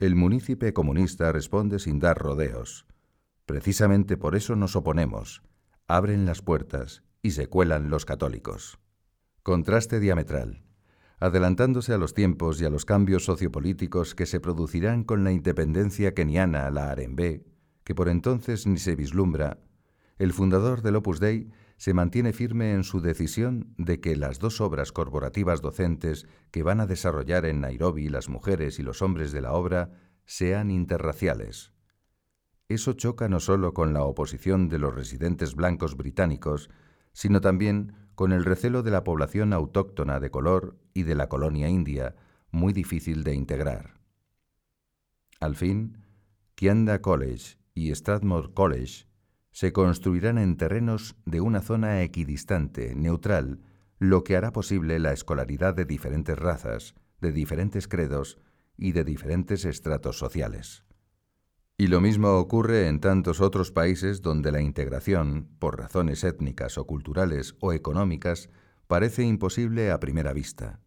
El 0.00 0.16
munícipe 0.16 0.72
comunista 0.72 1.30
responde 1.30 1.78
sin 1.78 2.00
dar 2.00 2.18
rodeos. 2.18 2.86
Precisamente 3.44 4.16
por 4.16 4.34
eso 4.34 4.56
nos 4.56 4.74
oponemos. 4.74 5.44
Abren 5.86 6.26
las 6.26 6.42
puertas 6.42 7.04
y 7.22 7.30
se 7.30 7.46
cuelan 7.46 7.88
los 7.88 8.04
católicos. 8.04 8.80
Contraste 9.44 10.00
diametral. 10.00 10.64
Adelantándose 11.20 11.92
a 11.92 11.98
los 11.98 12.14
tiempos 12.14 12.60
y 12.60 12.64
a 12.64 12.70
los 12.70 12.84
cambios 12.84 13.26
sociopolíticos 13.26 14.16
que 14.16 14.26
se 14.26 14.40
producirán 14.40 15.04
con 15.04 15.22
la 15.22 15.30
independencia 15.30 16.14
keniana, 16.14 16.68
la 16.72 16.90
Arembe, 16.90 17.44
que 17.86 17.94
por 17.94 18.08
entonces 18.08 18.66
ni 18.66 18.78
se 18.78 18.96
vislumbra, 18.96 19.60
el 20.18 20.32
fundador 20.32 20.82
del 20.82 20.96
Opus 20.96 21.20
Dei 21.20 21.52
se 21.76 21.94
mantiene 21.94 22.32
firme 22.32 22.72
en 22.72 22.82
su 22.82 23.00
decisión 23.00 23.74
de 23.78 24.00
que 24.00 24.16
las 24.16 24.40
dos 24.40 24.60
obras 24.60 24.90
corporativas 24.90 25.62
docentes 25.62 26.26
que 26.50 26.64
van 26.64 26.80
a 26.80 26.86
desarrollar 26.86 27.46
en 27.46 27.60
Nairobi 27.60 28.08
las 28.08 28.28
mujeres 28.28 28.80
y 28.80 28.82
los 28.82 29.02
hombres 29.02 29.30
de 29.30 29.40
la 29.40 29.52
obra 29.52 29.92
sean 30.24 30.72
interraciales. 30.72 31.72
Eso 32.68 32.94
choca 32.94 33.28
no 33.28 33.38
solo 33.38 33.72
con 33.72 33.92
la 33.92 34.02
oposición 34.02 34.68
de 34.68 34.80
los 34.80 34.92
residentes 34.92 35.54
blancos 35.54 35.96
británicos, 35.96 36.70
sino 37.12 37.40
también 37.40 37.92
con 38.16 38.32
el 38.32 38.44
recelo 38.44 38.82
de 38.82 38.90
la 38.90 39.04
población 39.04 39.52
autóctona 39.52 40.18
de 40.18 40.32
color 40.32 40.76
y 40.92 41.04
de 41.04 41.14
la 41.14 41.28
colonia 41.28 41.68
india, 41.68 42.16
muy 42.50 42.72
difícil 42.72 43.22
de 43.22 43.34
integrar. 43.34 44.00
Al 45.38 45.54
fin, 45.54 45.98
Kianda 46.56 47.00
College 47.00 47.58
y 47.76 47.94
Strathmore 47.94 48.54
College 48.54 49.06
se 49.52 49.72
construirán 49.72 50.38
en 50.38 50.56
terrenos 50.56 51.14
de 51.26 51.42
una 51.42 51.60
zona 51.60 52.02
equidistante, 52.02 52.94
neutral, 52.96 53.60
lo 53.98 54.24
que 54.24 54.34
hará 54.36 54.50
posible 54.50 54.98
la 54.98 55.12
escolaridad 55.12 55.74
de 55.74 55.84
diferentes 55.84 56.38
razas, 56.38 56.94
de 57.20 57.32
diferentes 57.32 57.86
credos 57.86 58.38
y 58.78 58.92
de 58.92 59.04
diferentes 59.04 59.66
estratos 59.66 60.18
sociales. 60.18 60.84
Y 61.76 61.88
lo 61.88 62.00
mismo 62.00 62.38
ocurre 62.38 62.88
en 62.88 63.00
tantos 63.00 63.42
otros 63.42 63.72
países 63.72 64.22
donde 64.22 64.52
la 64.52 64.62
integración, 64.62 65.50
por 65.58 65.78
razones 65.78 66.24
étnicas 66.24 66.78
o 66.78 66.86
culturales 66.86 67.56
o 67.60 67.74
económicas, 67.74 68.48
parece 68.86 69.22
imposible 69.22 69.90
a 69.90 70.00
primera 70.00 70.32
vista. 70.32 70.80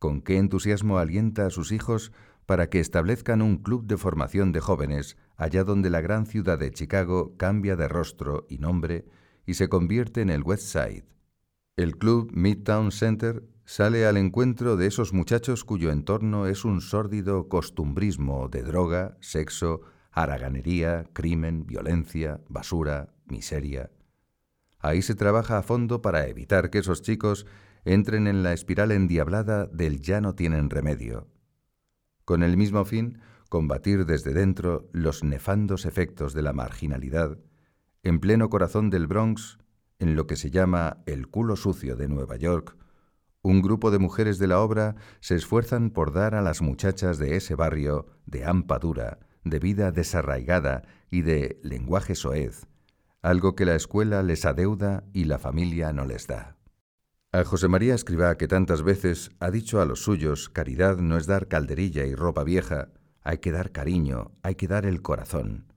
Con 0.00 0.20
qué 0.20 0.36
entusiasmo 0.36 0.98
alienta 0.98 1.46
a 1.46 1.50
sus 1.50 1.70
hijos 1.70 2.12
para 2.48 2.70
que 2.70 2.80
establezcan 2.80 3.42
un 3.42 3.58
club 3.58 3.84
de 3.84 3.98
formación 3.98 4.52
de 4.52 4.60
jóvenes 4.60 5.18
allá 5.36 5.64
donde 5.64 5.90
la 5.90 6.00
gran 6.00 6.24
ciudad 6.24 6.58
de 6.58 6.70
Chicago 6.70 7.36
cambia 7.36 7.76
de 7.76 7.88
rostro 7.88 8.46
y 8.48 8.56
nombre 8.56 9.04
y 9.44 9.52
se 9.52 9.68
convierte 9.68 10.22
en 10.22 10.30
el 10.30 10.42
West 10.42 10.62
Side. 10.62 11.04
El 11.76 11.98
club 11.98 12.30
Midtown 12.32 12.90
Center 12.90 13.44
sale 13.66 14.06
al 14.06 14.16
encuentro 14.16 14.78
de 14.78 14.86
esos 14.86 15.12
muchachos 15.12 15.62
cuyo 15.62 15.92
entorno 15.92 16.46
es 16.46 16.64
un 16.64 16.80
sórdido 16.80 17.50
costumbrismo 17.50 18.48
de 18.48 18.62
droga, 18.62 19.18
sexo, 19.20 19.82
haraganería, 20.10 21.04
crimen, 21.12 21.66
violencia, 21.66 22.40
basura, 22.48 23.12
miseria. 23.26 23.90
Ahí 24.78 25.02
se 25.02 25.14
trabaja 25.14 25.58
a 25.58 25.62
fondo 25.62 26.00
para 26.00 26.26
evitar 26.28 26.70
que 26.70 26.78
esos 26.78 27.02
chicos 27.02 27.44
entren 27.84 28.26
en 28.26 28.42
la 28.42 28.54
espiral 28.54 28.90
endiablada 28.90 29.66
del 29.66 30.00
ya 30.00 30.22
no 30.22 30.34
tienen 30.34 30.70
remedio 30.70 31.26
con 32.28 32.42
el 32.42 32.58
mismo 32.58 32.84
fin 32.84 33.22
combatir 33.48 34.04
desde 34.04 34.34
dentro 34.34 34.86
los 34.92 35.24
nefandos 35.24 35.86
efectos 35.86 36.34
de 36.34 36.42
la 36.42 36.52
marginalidad, 36.52 37.38
en 38.02 38.20
pleno 38.20 38.50
corazón 38.50 38.90
del 38.90 39.06
Bronx, 39.06 39.56
en 39.98 40.14
lo 40.14 40.26
que 40.26 40.36
se 40.36 40.50
llama 40.50 40.98
el 41.06 41.28
culo 41.28 41.56
sucio 41.56 41.96
de 41.96 42.06
Nueva 42.06 42.36
York, 42.36 42.76
un 43.40 43.62
grupo 43.62 43.90
de 43.90 43.98
mujeres 43.98 44.38
de 44.38 44.46
la 44.46 44.60
obra 44.60 44.96
se 45.20 45.36
esfuerzan 45.36 45.88
por 45.88 46.12
dar 46.12 46.34
a 46.34 46.42
las 46.42 46.60
muchachas 46.60 47.16
de 47.16 47.34
ese 47.34 47.54
barrio 47.54 48.04
de 48.26 48.44
hampa 48.44 48.78
dura, 48.78 49.20
de 49.44 49.58
vida 49.58 49.90
desarraigada 49.90 50.82
y 51.10 51.22
de 51.22 51.58
lenguaje 51.62 52.14
soez, 52.14 52.66
algo 53.22 53.56
que 53.56 53.64
la 53.64 53.74
escuela 53.74 54.22
les 54.22 54.44
adeuda 54.44 55.04
y 55.14 55.24
la 55.24 55.38
familia 55.38 55.94
no 55.94 56.04
les 56.04 56.26
da. 56.26 56.57
A 57.30 57.44
José 57.44 57.68
María 57.68 57.94
Escribá, 57.94 58.38
que 58.38 58.48
tantas 58.48 58.82
veces 58.82 59.32
ha 59.38 59.50
dicho 59.50 59.82
a 59.82 59.84
los 59.84 60.02
suyos, 60.02 60.48
caridad 60.48 60.96
no 60.96 61.18
es 61.18 61.26
dar 61.26 61.46
calderilla 61.46 62.06
y 62.06 62.14
ropa 62.14 62.42
vieja, 62.42 62.88
hay 63.22 63.36
que 63.36 63.52
dar 63.52 63.70
cariño, 63.70 64.32
hay 64.42 64.54
que 64.54 64.66
dar 64.66 64.86
el 64.86 65.02
corazón. 65.02 65.70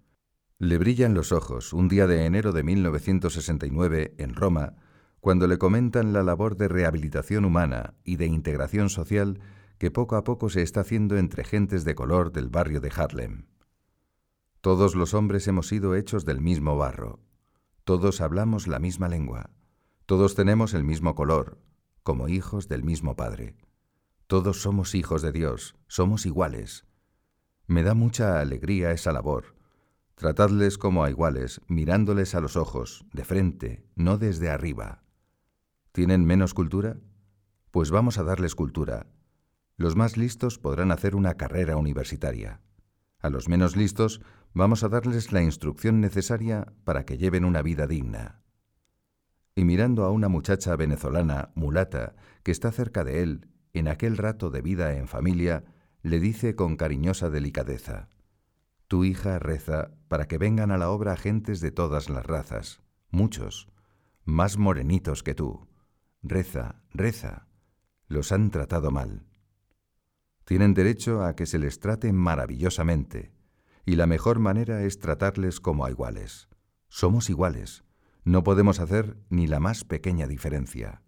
Le 0.60 0.78
brillan 0.78 1.14
los 1.14 1.34
ojos 1.34 1.74
un 1.74 1.90
día 1.90 2.08
de 2.08 2.26
enero 2.26 2.54
de 2.54 2.64
1969 2.64 4.16
en 4.18 4.34
Roma, 4.34 4.76
cuando 5.20 5.46
le 5.46 5.58
comentan 5.58 6.14
la 6.14 6.24
labor 6.24 6.56
de 6.56 6.70
rehabilitación 6.70 7.44
humana 7.44 7.96
y 8.06 8.16
de 8.16 8.28
integración 8.28 8.90
social 8.90 9.42
que 9.78 9.92
poco 9.92 10.16
a 10.16 10.24
poco 10.24 10.50
se 10.50 10.62
está 10.62 10.82
haciendo 10.82 11.18
entre 11.18 11.44
gentes 11.44 11.84
de 11.84 11.96
color 11.96 12.32
del 12.32 12.48
barrio 12.48 12.80
de 12.80 12.94
Harlem. 12.96 13.48
Todos 14.62 14.96
los 14.96 15.14
hombres 15.14 15.50
hemos 15.50 15.68
sido 15.68 15.96
hechos 15.96 16.24
del 16.24 16.40
mismo 16.40 16.78
barro, 16.78 17.20
todos 17.84 18.22
hablamos 18.22 18.68
la 18.68 18.80
misma 18.80 19.10
lengua. 19.10 19.50
Todos 20.12 20.36
tenemos 20.36 20.74
el 20.74 20.84
mismo 20.84 21.16
color, 21.16 21.58
como 22.04 22.28
hijos 22.28 22.68
del 22.68 22.84
mismo 22.84 23.16
Padre. 23.16 23.56
Todos 24.28 24.62
somos 24.62 24.94
hijos 24.94 25.22
de 25.22 25.32
Dios, 25.32 25.78
somos 25.88 26.26
iguales. 26.26 26.86
Me 27.66 27.82
da 27.82 27.94
mucha 27.94 28.42
alegría 28.42 28.92
esa 28.92 29.14
labor. 29.14 29.56
Tratadles 30.16 30.78
como 30.78 31.06
a 31.06 31.10
iguales, 31.10 31.62
mirándoles 31.70 32.36
a 32.36 32.42
los 32.42 32.58
ojos, 32.58 33.06
de 33.14 33.24
frente, 33.24 33.86
no 33.96 34.18
desde 34.18 34.50
arriba. 34.50 35.02
¿Tienen 35.94 36.26
menos 36.26 36.54
cultura? 36.54 36.98
Pues 37.72 37.90
vamos 37.90 38.18
a 38.18 38.24
darles 38.24 38.54
cultura. 38.54 39.08
Los 39.78 39.96
más 39.96 40.18
listos 40.18 40.60
podrán 40.60 40.92
hacer 40.92 41.16
una 41.16 41.36
carrera 41.36 41.78
universitaria. 41.78 42.60
A 43.20 43.30
los 43.30 43.48
menos 43.48 43.78
listos 43.78 44.20
vamos 44.54 44.84
a 44.84 44.90
darles 44.90 45.32
la 45.32 45.42
instrucción 45.42 46.02
necesaria 46.02 46.74
para 46.84 47.06
que 47.06 47.18
lleven 47.18 47.46
una 47.46 47.62
vida 47.62 47.88
digna 47.88 48.42
y 49.56 49.66
mirando 49.66 50.06
a 50.06 50.12
una 50.12 50.30
muchacha 50.30 50.76
venezolana, 50.76 51.52
mulata, 51.56 52.16
que 52.44 52.52
está 52.52 52.72
cerca 52.72 53.04
de 53.04 53.24
él, 53.24 53.48
en 53.74 53.88
aquel 53.88 54.18
rato 54.18 54.50
de 54.50 54.62
vida 54.62 54.96
en 54.98 55.08
familia, 55.08 55.64
le 56.04 56.20
dice 56.20 56.56
con 56.56 56.78
cariñosa 56.78 57.30
delicadeza, 57.30 58.10
Tu 58.88 59.06
hija 59.06 59.40
reza 59.40 59.92
para 60.08 60.28
que 60.28 60.38
vengan 60.38 60.72
a 60.72 60.78
la 60.78 60.90
obra 60.90 61.16
gentes 61.16 61.62
de 61.62 61.72
todas 61.72 62.10
las 62.10 62.26
razas, 62.26 62.82
muchos, 63.10 63.70
más 64.26 64.58
morenitos 64.58 65.24
que 65.24 65.36
tú. 65.36 65.68
Reza, 66.22 66.84
reza. 66.92 67.48
Los 68.08 68.32
han 68.32 68.52
tratado 68.52 68.92
mal. 68.92 69.26
Tienen 70.46 70.74
derecho 70.74 71.24
a 71.24 71.36
que 71.36 71.46
se 71.46 71.60
les 71.60 71.80
trate 71.80 72.12
maravillosamente, 72.12 73.32
y 73.86 73.96
la 73.96 74.06
mejor 74.06 74.40
manera 74.40 74.84
es 74.84 75.00
tratarles 75.00 75.60
como 75.60 75.86
a 75.86 75.92
iguales. 75.92 76.50
Somos 76.90 77.30
iguales, 77.30 77.84
no 78.24 78.44
podemos 78.44 78.80
hacer 78.80 79.18
ni 79.30 79.48
la 79.48 79.60
más 79.60 79.84
pequeña 79.84 80.28
diferencia. 80.28 81.02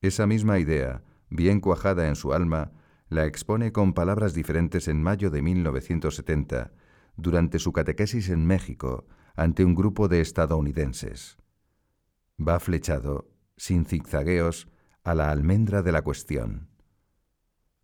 Esa 0.00 0.26
misma 0.26 0.58
idea, 0.58 1.02
bien 1.30 1.60
cuajada 1.60 2.08
en 2.08 2.16
su 2.16 2.32
alma, 2.32 2.72
la 3.08 3.24
expone 3.24 3.72
con 3.72 3.94
palabras 3.94 4.34
diferentes 4.34 4.88
en 4.88 5.02
mayo 5.02 5.30
de 5.30 5.42
1970, 5.42 6.72
durante 7.16 7.58
su 7.58 7.72
catequesis 7.72 8.28
en 8.28 8.46
México, 8.46 9.06
ante 9.36 9.64
un 9.64 9.74
grupo 9.74 10.08
de 10.08 10.20
estadounidenses. 10.20 11.38
Va 12.38 12.60
flechado, 12.60 13.30
sin 13.56 13.86
zigzagueos, 13.86 14.68
a 15.02 15.14
la 15.14 15.30
almendra 15.30 15.82
de 15.82 15.92
la 15.92 16.02
cuestión. 16.02 16.68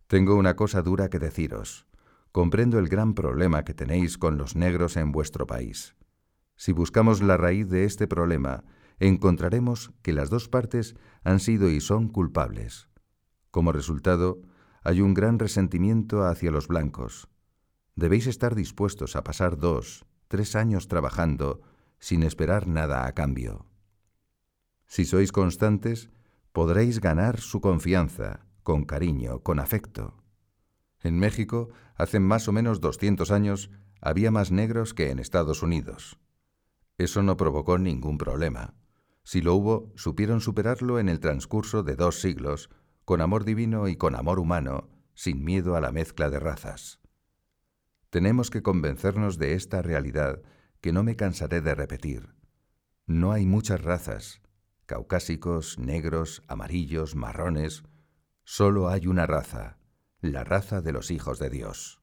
Tengo 0.07 0.35
una 0.35 0.55
cosa 0.55 0.81
dura 0.81 1.09
que 1.09 1.19
deciros. 1.19 1.87
Comprendo 2.31 2.79
el 2.79 2.89
gran 2.89 3.13
problema 3.13 3.63
que 3.63 3.73
tenéis 3.73 4.17
con 4.17 4.37
los 4.37 4.55
negros 4.55 4.97
en 4.97 5.11
vuestro 5.11 5.47
país. 5.47 5.95
Si 6.55 6.71
buscamos 6.71 7.21
la 7.21 7.37
raíz 7.37 7.69
de 7.69 7.85
este 7.85 8.07
problema, 8.07 8.63
encontraremos 8.99 9.91
que 10.01 10.13
las 10.13 10.29
dos 10.29 10.47
partes 10.49 10.95
han 11.23 11.39
sido 11.39 11.69
y 11.69 11.81
son 11.81 12.07
culpables. 12.07 12.89
Como 13.51 13.71
resultado, 13.71 14.41
hay 14.83 15.01
un 15.01 15.13
gran 15.13 15.39
resentimiento 15.39 16.25
hacia 16.25 16.51
los 16.51 16.67
blancos. 16.67 17.29
Debéis 17.95 18.27
estar 18.27 18.55
dispuestos 18.55 19.15
a 19.15 19.23
pasar 19.23 19.57
dos, 19.57 20.05
tres 20.27 20.55
años 20.55 20.87
trabajando, 20.87 21.61
sin 21.99 22.23
esperar 22.23 22.67
nada 22.67 23.05
a 23.05 23.13
cambio. 23.13 23.65
Si 24.85 25.05
sois 25.05 25.31
constantes, 25.31 26.09
podréis 26.51 26.99
ganar 26.99 27.39
su 27.39 27.61
confianza, 27.61 28.45
con 28.63 28.85
cariño, 28.85 29.39
con 29.39 29.59
afecto. 29.59 30.23
En 31.01 31.17
México, 31.19 31.69
hace 31.95 32.19
más 32.19 32.47
o 32.47 32.51
menos 32.51 32.81
200 32.81 33.31
años, 33.31 33.71
había 34.01 34.31
más 34.31 34.51
negros 34.51 34.93
que 34.93 35.11
en 35.11 35.19
Estados 35.19 35.63
Unidos. 35.63 36.19
Eso 36.97 37.23
no 37.23 37.37
provocó 37.37 37.77
ningún 37.77 38.17
problema. 38.17 38.75
Si 39.23 39.41
lo 39.41 39.55
hubo, 39.55 39.91
supieron 39.95 40.41
superarlo 40.41 40.99
en 40.99 41.09
el 41.09 41.19
transcurso 41.19 41.83
de 41.83 41.95
dos 41.95 42.19
siglos, 42.19 42.69
con 43.05 43.21
amor 43.21 43.45
divino 43.45 43.87
y 43.87 43.95
con 43.95 44.15
amor 44.15 44.39
humano, 44.39 44.89
sin 45.13 45.43
miedo 45.43 45.75
a 45.75 45.81
la 45.81 45.91
mezcla 45.91 46.29
de 46.29 46.39
razas. 46.39 46.99
Tenemos 48.09 48.49
que 48.49 48.61
convencernos 48.61 49.37
de 49.37 49.53
esta 49.53 49.81
realidad 49.81 50.41
que 50.81 50.91
no 50.91 51.03
me 51.03 51.15
cansaré 51.15 51.61
de 51.61 51.73
repetir. 51.73 52.35
No 53.07 53.31
hay 53.31 53.45
muchas 53.45 53.81
razas, 53.81 54.41
caucásicos, 54.85 55.79
negros, 55.79 56.43
amarillos, 56.47 57.15
marrones. 57.15 57.83
Solo 58.43 58.89
hay 58.89 59.07
una 59.07 59.25
raza, 59.25 59.77
la 60.21 60.43
raza 60.43 60.81
de 60.81 60.91
los 60.91 61.09
hijos 61.09 61.39
de 61.39 61.49
Dios. 61.49 62.02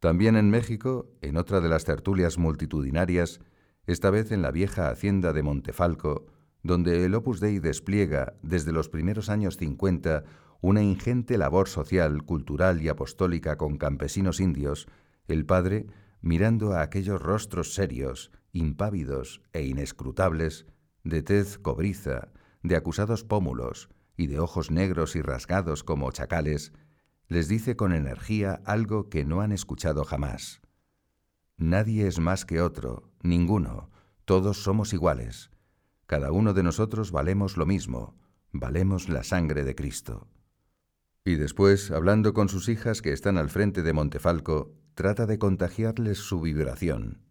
También 0.00 0.36
en 0.36 0.48
México, 0.48 1.12
en 1.20 1.36
otra 1.36 1.60
de 1.60 1.68
las 1.68 1.84
tertulias 1.84 2.38
multitudinarias, 2.38 3.40
esta 3.86 4.08
vez 4.08 4.32
en 4.32 4.40
la 4.40 4.50
vieja 4.50 4.88
hacienda 4.88 5.34
de 5.34 5.42
Montefalco, 5.42 6.26
donde 6.62 7.04
el 7.04 7.14
Opus 7.14 7.38
Dei 7.38 7.58
despliega 7.58 8.34
desde 8.42 8.72
los 8.72 8.88
primeros 8.88 9.28
años 9.28 9.58
50 9.58 10.24
una 10.62 10.82
ingente 10.82 11.36
labor 11.36 11.68
social, 11.68 12.22
cultural 12.24 12.80
y 12.80 12.88
apostólica 12.88 13.58
con 13.58 13.76
campesinos 13.76 14.40
indios, 14.40 14.88
el 15.28 15.44
padre, 15.44 15.86
mirando 16.22 16.72
a 16.72 16.80
aquellos 16.80 17.20
rostros 17.20 17.74
serios, 17.74 18.30
impávidos 18.52 19.42
e 19.52 19.66
inescrutables, 19.66 20.66
de 21.04 21.22
tez 21.22 21.58
cobriza, 21.58 22.28
de 22.62 22.76
acusados 22.76 23.24
pómulos 23.24 23.90
y 24.16 24.28
de 24.28 24.38
ojos 24.38 24.70
negros 24.70 25.14
y 25.14 25.20
rasgados 25.20 25.84
como 25.84 26.10
chacales, 26.10 26.72
les 27.30 27.46
dice 27.46 27.76
con 27.76 27.92
energía 27.92 28.60
algo 28.64 29.08
que 29.08 29.24
no 29.24 29.40
han 29.40 29.52
escuchado 29.52 30.04
jamás. 30.04 30.60
Nadie 31.56 32.08
es 32.08 32.18
más 32.18 32.44
que 32.44 32.60
otro, 32.60 33.08
ninguno, 33.22 33.88
todos 34.24 34.64
somos 34.64 34.92
iguales. 34.92 35.52
Cada 36.06 36.32
uno 36.32 36.54
de 36.54 36.64
nosotros 36.64 37.12
valemos 37.12 37.56
lo 37.56 37.66
mismo, 37.66 38.18
valemos 38.50 39.08
la 39.08 39.22
sangre 39.22 39.62
de 39.62 39.76
Cristo. 39.76 40.26
Y 41.24 41.36
después, 41.36 41.92
hablando 41.92 42.34
con 42.34 42.48
sus 42.48 42.68
hijas 42.68 43.00
que 43.00 43.12
están 43.12 43.38
al 43.38 43.48
frente 43.48 43.82
de 43.82 43.92
Montefalco, 43.92 44.74
trata 44.94 45.26
de 45.26 45.38
contagiarles 45.38 46.18
su 46.18 46.40
vibración. 46.40 47.22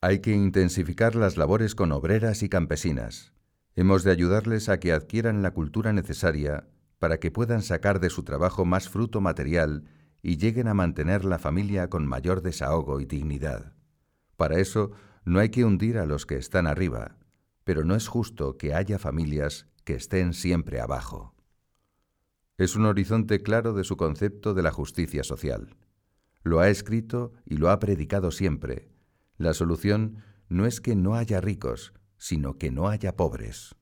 Hay 0.00 0.20
que 0.20 0.32
intensificar 0.32 1.14
las 1.14 1.36
labores 1.36 1.74
con 1.74 1.92
obreras 1.92 2.42
y 2.42 2.48
campesinas. 2.48 3.34
Hemos 3.74 4.02
de 4.02 4.12
ayudarles 4.12 4.70
a 4.70 4.80
que 4.80 4.92
adquieran 4.94 5.42
la 5.42 5.50
cultura 5.50 5.92
necesaria 5.92 6.68
para 6.98 7.18
que 7.18 7.30
puedan 7.30 7.62
sacar 7.62 8.00
de 8.00 8.10
su 8.10 8.22
trabajo 8.22 8.64
más 8.64 8.88
fruto 8.88 9.20
material 9.20 9.84
y 10.22 10.38
lleguen 10.38 10.68
a 10.68 10.74
mantener 10.74 11.24
la 11.24 11.38
familia 11.38 11.88
con 11.88 12.06
mayor 12.06 12.42
desahogo 12.42 13.00
y 13.00 13.04
dignidad. 13.04 13.74
Para 14.36 14.58
eso 14.58 14.92
no 15.24 15.40
hay 15.40 15.50
que 15.50 15.64
hundir 15.64 15.98
a 15.98 16.06
los 16.06 16.26
que 16.26 16.36
están 16.36 16.66
arriba, 16.66 17.16
pero 17.64 17.84
no 17.84 17.94
es 17.94 18.08
justo 18.08 18.56
que 18.56 18.74
haya 18.74 18.98
familias 18.98 19.66
que 19.84 19.94
estén 19.94 20.34
siempre 20.34 20.80
abajo. 20.80 21.34
Es 22.58 22.74
un 22.74 22.86
horizonte 22.86 23.42
claro 23.42 23.74
de 23.74 23.84
su 23.84 23.96
concepto 23.96 24.54
de 24.54 24.62
la 24.62 24.70
justicia 24.70 25.22
social. 25.24 25.76
Lo 26.42 26.60
ha 26.60 26.70
escrito 26.70 27.32
y 27.44 27.56
lo 27.56 27.70
ha 27.70 27.78
predicado 27.78 28.30
siempre. 28.30 28.88
La 29.36 29.52
solución 29.52 30.22
no 30.48 30.64
es 30.64 30.80
que 30.80 30.96
no 30.96 31.14
haya 31.16 31.40
ricos, 31.40 31.92
sino 32.16 32.56
que 32.56 32.70
no 32.70 32.88
haya 32.88 33.16
pobres. 33.16 33.76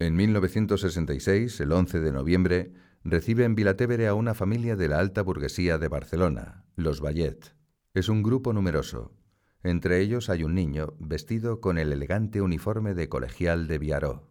En 0.00 0.14
1966, 0.14 1.58
el 1.58 1.72
11 1.72 1.98
de 1.98 2.12
noviembre, 2.12 2.72
recibe 3.02 3.42
en 3.42 3.56
Vilatevere 3.56 4.06
a 4.06 4.14
una 4.14 4.32
familia 4.32 4.76
de 4.76 4.86
la 4.86 5.00
alta 5.00 5.22
burguesía 5.22 5.76
de 5.78 5.88
Barcelona, 5.88 6.64
los 6.76 7.00
Vallet. 7.00 7.56
Es 7.94 8.08
un 8.08 8.22
grupo 8.22 8.52
numeroso. 8.52 9.12
Entre 9.64 10.00
ellos 10.00 10.30
hay 10.30 10.44
un 10.44 10.54
niño 10.54 10.94
vestido 11.00 11.60
con 11.60 11.78
el 11.78 11.92
elegante 11.92 12.40
uniforme 12.40 12.94
de 12.94 13.08
colegial 13.08 13.66
de 13.66 13.78
Viaró. 13.78 14.30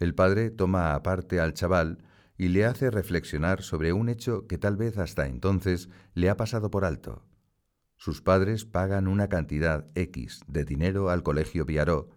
El 0.00 0.16
padre 0.16 0.50
toma 0.50 0.94
aparte 0.94 1.38
al 1.38 1.54
chaval 1.54 2.02
y 2.36 2.48
le 2.48 2.64
hace 2.64 2.90
reflexionar 2.90 3.62
sobre 3.62 3.92
un 3.92 4.08
hecho 4.08 4.48
que 4.48 4.58
tal 4.58 4.76
vez 4.76 4.98
hasta 4.98 5.28
entonces 5.28 5.90
le 6.14 6.28
ha 6.28 6.36
pasado 6.36 6.72
por 6.72 6.84
alto. 6.84 7.24
Sus 7.96 8.20
padres 8.20 8.64
pagan 8.64 9.06
una 9.06 9.28
cantidad 9.28 9.86
X 9.94 10.40
de 10.48 10.64
dinero 10.64 11.08
al 11.08 11.22
colegio 11.22 11.64
Viaró 11.64 12.10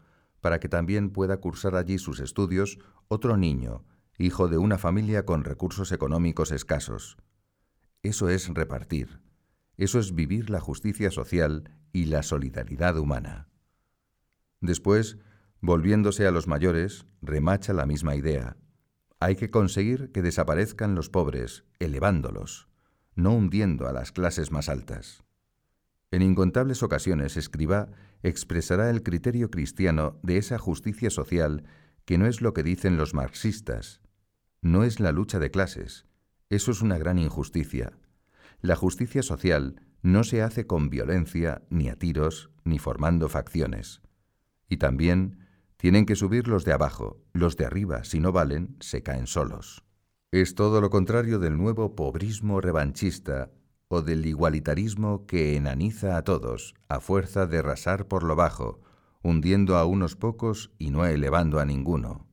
para 0.45 0.59
que 0.59 0.69
también 0.69 1.09
pueda 1.09 1.37
cursar 1.37 1.75
allí 1.75 1.97
sus 1.97 2.19
estudios 2.19 2.77
otro 3.07 3.35
niño, 3.35 3.83
hijo 4.19 4.47
de 4.47 4.59
una 4.59 4.77
familia 4.77 5.25
con 5.25 5.43
recursos 5.43 5.91
económicos 5.91 6.51
escasos. 6.51 7.17
Eso 8.03 8.29
es 8.29 8.47
repartir, 8.53 9.21
eso 9.75 9.97
es 9.97 10.13
vivir 10.13 10.51
la 10.51 10.59
justicia 10.59 11.09
social 11.09 11.71
y 11.93 12.05
la 12.05 12.21
solidaridad 12.21 12.95
humana. 12.99 13.47
Después, 14.61 15.17
volviéndose 15.61 16.27
a 16.27 16.31
los 16.31 16.45
mayores, 16.45 17.07
remacha 17.23 17.73
la 17.73 17.87
misma 17.87 18.15
idea. 18.15 18.55
Hay 19.19 19.37
que 19.37 19.49
conseguir 19.49 20.11
que 20.11 20.21
desaparezcan 20.21 20.93
los 20.93 21.09
pobres, 21.09 21.63
elevándolos, 21.79 22.69
no 23.15 23.33
hundiendo 23.33 23.87
a 23.87 23.93
las 23.93 24.11
clases 24.11 24.51
más 24.51 24.69
altas. 24.69 25.24
En 26.15 26.21
incontables 26.21 26.81
ocasiones 26.81 27.35
Escribá 27.35 27.89
expresará 28.23 28.89
el 28.89 29.03
criterio 29.03 29.51
cristiano 29.51 30.17
de 30.23 30.37
esa 30.37 30.57
justicia 30.57 31.09
social 31.09 31.65
que 32.05 32.17
no 32.17 32.25
es 32.25 32.39
lo 32.39 32.53
que 32.53 32.63
dicen 32.63 32.95
los 32.95 33.13
marxistas. 33.13 33.99
No 34.61 34.85
es 34.85 35.01
la 35.01 35.11
lucha 35.11 35.39
de 35.39 35.51
clases. 35.51 36.05
Eso 36.49 36.71
es 36.71 36.81
una 36.81 36.97
gran 36.97 37.19
injusticia. 37.19 37.97
La 38.61 38.77
justicia 38.77 39.23
social 39.23 39.81
no 40.03 40.23
se 40.23 40.41
hace 40.41 40.65
con 40.65 40.89
violencia, 40.89 41.63
ni 41.69 41.89
a 41.89 41.99
tiros, 41.99 42.49
ni 42.63 42.79
formando 42.79 43.27
facciones. 43.27 44.01
Y 44.69 44.77
también 44.77 45.39
tienen 45.75 46.05
que 46.05 46.15
subir 46.15 46.47
los 46.47 46.63
de 46.63 46.71
abajo, 46.71 47.21
los 47.33 47.57
de 47.57 47.65
arriba, 47.65 48.05
si 48.05 48.21
no 48.21 48.31
valen, 48.31 48.77
se 48.79 49.03
caen 49.03 49.27
solos. 49.27 49.83
Es 50.31 50.55
todo 50.55 50.79
lo 50.79 50.89
contrario 50.89 51.39
del 51.39 51.57
nuevo 51.57 51.93
pobrismo 51.93 52.61
revanchista 52.61 53.51
o 53.87 54.01
del 54.01 54.25
igualitarismo 54.25 55.25
que 55.25 55.55
enaniza 55.55 56.17
a 56.17 56.23
todos 56.23 56.73
a 56.89 56.99
fuerza 56.99 57.45
de 57.45 57.61
rasar 57.61 58.07
por 58.07 58.23
lo 58.23 58.35
bajo, 58.35 58.81
hundiendo 59.21 59.77
a 59.77 59.85
unos 59.85 60.15
pocos 60.15 60.71
y 60.77 60.91
no 60.91 61.05
elevando 61.05 61.59
a 61.59 61.65
ninguno. 61.65 62.27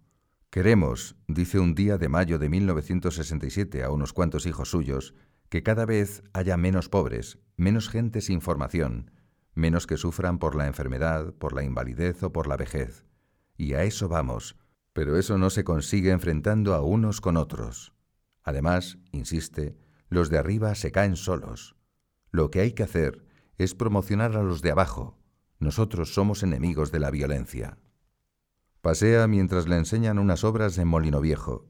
Queremos, 0.50 1.16
dice 1.28 1.58
un 1.58 1.74
día 1.74 1.96
de 1.96 2.08
mayo 2.08 2.38
de 2.38 2.50
1967 2.50 3.82
a 3.82 3.90
unos 3.90 4.12
cuantos 4.12 4.44
hijos 4.44 4.70
suyos, 4.70 5.14
que 5.48 5.62
cada 5.62 5.86
vez 5.86 6.22
haya 6.32 6.56
menos 6.56 6.88
pobres, 6.88 7.38
menos 7.56 7.88
gente 7.88 8.20
sin 8.20 8.40
formación, 8.40 9.10
menos 9.54 9.86
que 9.86 9.96
sufran 9.96 10.38
por 10.38 10.54
la 10.54 10.66
enfermedad, 10.66 11.32
por 11.34 11.54
la 11.54 11.62
invalidez 11.62 12.22
o 12.22 12.32
por 12.32 12.46
la 12.46 12.56
vejez. 12.56 13.06
Y 13.56 13.74
a 13.74 13.84
eso 13.84 14.08
vamos, 14.08 14.56
pero 14.92 15.16
eso 15.16 15.38
no 15.38 15.50
se 15.50 15.64
consigue 15.64 16.10
enfrentando 16.10 16.74
a 16.74 16.82
unos 16.82 17.20
con 17.20 17.36
otros. 17.36 17.92
Además, 18.42 18.98
insiste, 19.12 19.76
los 20.12 20.28
de 20.28 20.38
arriba 20.38 20.74
se 20.74 20.92
caen 20.92 21.16
solos. 21.16 21.74
Lo 22.30 22.50
que 22.50 22.60
hay 22.60 22.72
que 22.72 22.82
hacer 22.82 23.24
es 23.56 23.74
promocionar 23.74 24.36
a 24.36 24.42
los 24.42 24.60
de 24.60 24.70
abajo. 24.70 25.18
Nosotros 25.58 26.12
somos 26.12 26.42
enemigos 26.42 26.92
de 26.92 27.00
la 27.00 27.10
violencia. 27.10 27.78
Pasea 28.82 29.26
mientras 29.26 29.68
le 29.68 29.76
enseñan 29.76 30.18
unas 30.18 30.44
obras 30.44 30.76
en 30.76 30.88
Molino 30.88 31.20
Viejo. 31.20 31.66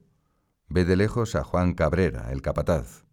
Ve 0.67 0.83
de 0.83 0.95
lejos 0.95 1.35
a 1.35 1.43
Juan 1.43 1.73
Cabrera, 1.73 2.31
el 2.31 2.41
capataz. 2.41 3.05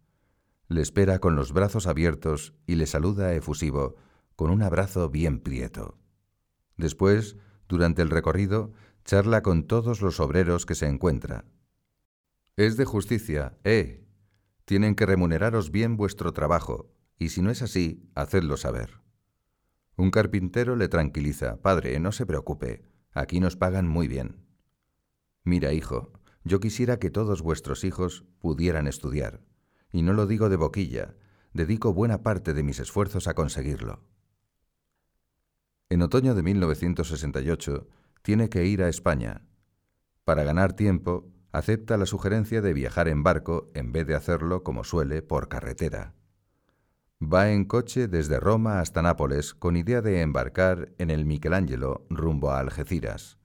Le 0.67 0.81
espera 0.81 1.19
con 1.19 1.35
los 1.35 1.53
brazos 1.53 1.87
abiertos 1.87 2.53
y 2.65 2.75
le 2.75 2.85
saluda 2.85 3.33
efusivo, 3.33 3.95
con 4.35 4.49
un 4.49 4.63
abrazo 4.63 5.09
bien 5.09 5.39
prieto. 5.39 5.97
Después, 6.77 7.37
durante 7.69 8.01
el 8.01 8.09
recorrido, 8.09 8.73
charla 9.05 9.43
con 9.43 9.63
todos 9.63 10.01
los 10.01 10.19
obreros 10.19 10.65
que 10.65 10.75
se 10.75 10.87
encuentra. 10.87 11.45
Es 12.57 12.75
de 12.75 12.85
justicia, 12.85 13.57
eh, 13.63 14.01
tienen 14.71 14.95
que 14.95 15.05
remuneraros 15.05 15.69
bien 15.69 15.97
vuestro 15.97 16.31
trabajo, 16.31 16.89
y 17.19 17.27
si 17.27 17.41
no 17.41 17.51
es 17.51 17.61
así, 17.61 18.09
hacedlo 18.15 18.55
saber. 18.55 19.01
Un 19.97 20.11
carpintero 20.11 20.77
le 20.77 20.87
tranquiliza, 20.87 21.61
Padre, 21.61 21.99
no 21.99 22.13
se 22.13 22.25
preocupe, 22.25 22.81
aquí 23.11 23.41
nos 23.41 23.57
pagan 23.57 23.85
muy 23.85 24.07
bien. 24.07 24.45
Mira, 25.43 25.73
hijo, 25.73 26.13
yo 26.45 26.61
quisiera 26.61 26.99
que 26.99 27.09
todos 27.09 27.41
vuestros 27.41 27.83
hijos 27.83 28.23
pudieran 28.39 28.87
estudiar, 28.87 29.41
y 29.91 30.03
no 30.03 30.13
lo 30.13 30.25
digo 30.25 30.47
de 30.47 30.55
boquilla, 30.55 31.17
dedico 31.51 31.93
buena 31.93 32.23
parte 32.23 32.53
de 32.53 32.63
mis 32.63 32.79
esfuerzos 32.79 33.27
a 33.27 33.33
conseguirlo. 33.33 34.05
En 35.89 36.01
otoño 36.01 36.33
de 36.33 36.43
1968 36.43 37.89
tiene 38.21 38.47
que 38.47 38.65
ir 38.67 38.83
a 38.83 38.87
España. 38.87 39.45
Para 40.23 40.45
ganar 40.45 40.71
tiempo, 40.71 41.29
acepta 41.51 41.97
la 41.97 42.05
sugerencia 42.05 42.61
de 42.61 42.73
viajar 42.73 43.07
en 43.07 43.23
barco 43.23 43.69
en 43.73 43.91
vez 43.91 44.07
de 44.07 44.15
hacerlo, 44.15 44.63
como 44.63 44.83
suele, 44.83 45.21
por 45.21 45.49
carretera. 45.49 46.13
Va 47.21 47.51
en 47.51 47.65
coche 47.65 48.07
desde 48.07 48.39
Roma 48.39 48.79
hasta 48.79 49.01
Nápoles 49.01 49.53
con 49.53 49.75
idea 49.75 50.01
de 50.01 50.21
embarcar 50.21 50.91
en 50.97 51.11
el 51.11 51.25
Michelangelo 51.25 52.05
rumbo 52.09 52.51
a 52.51 52.59
Algeciras. 52.59 53.37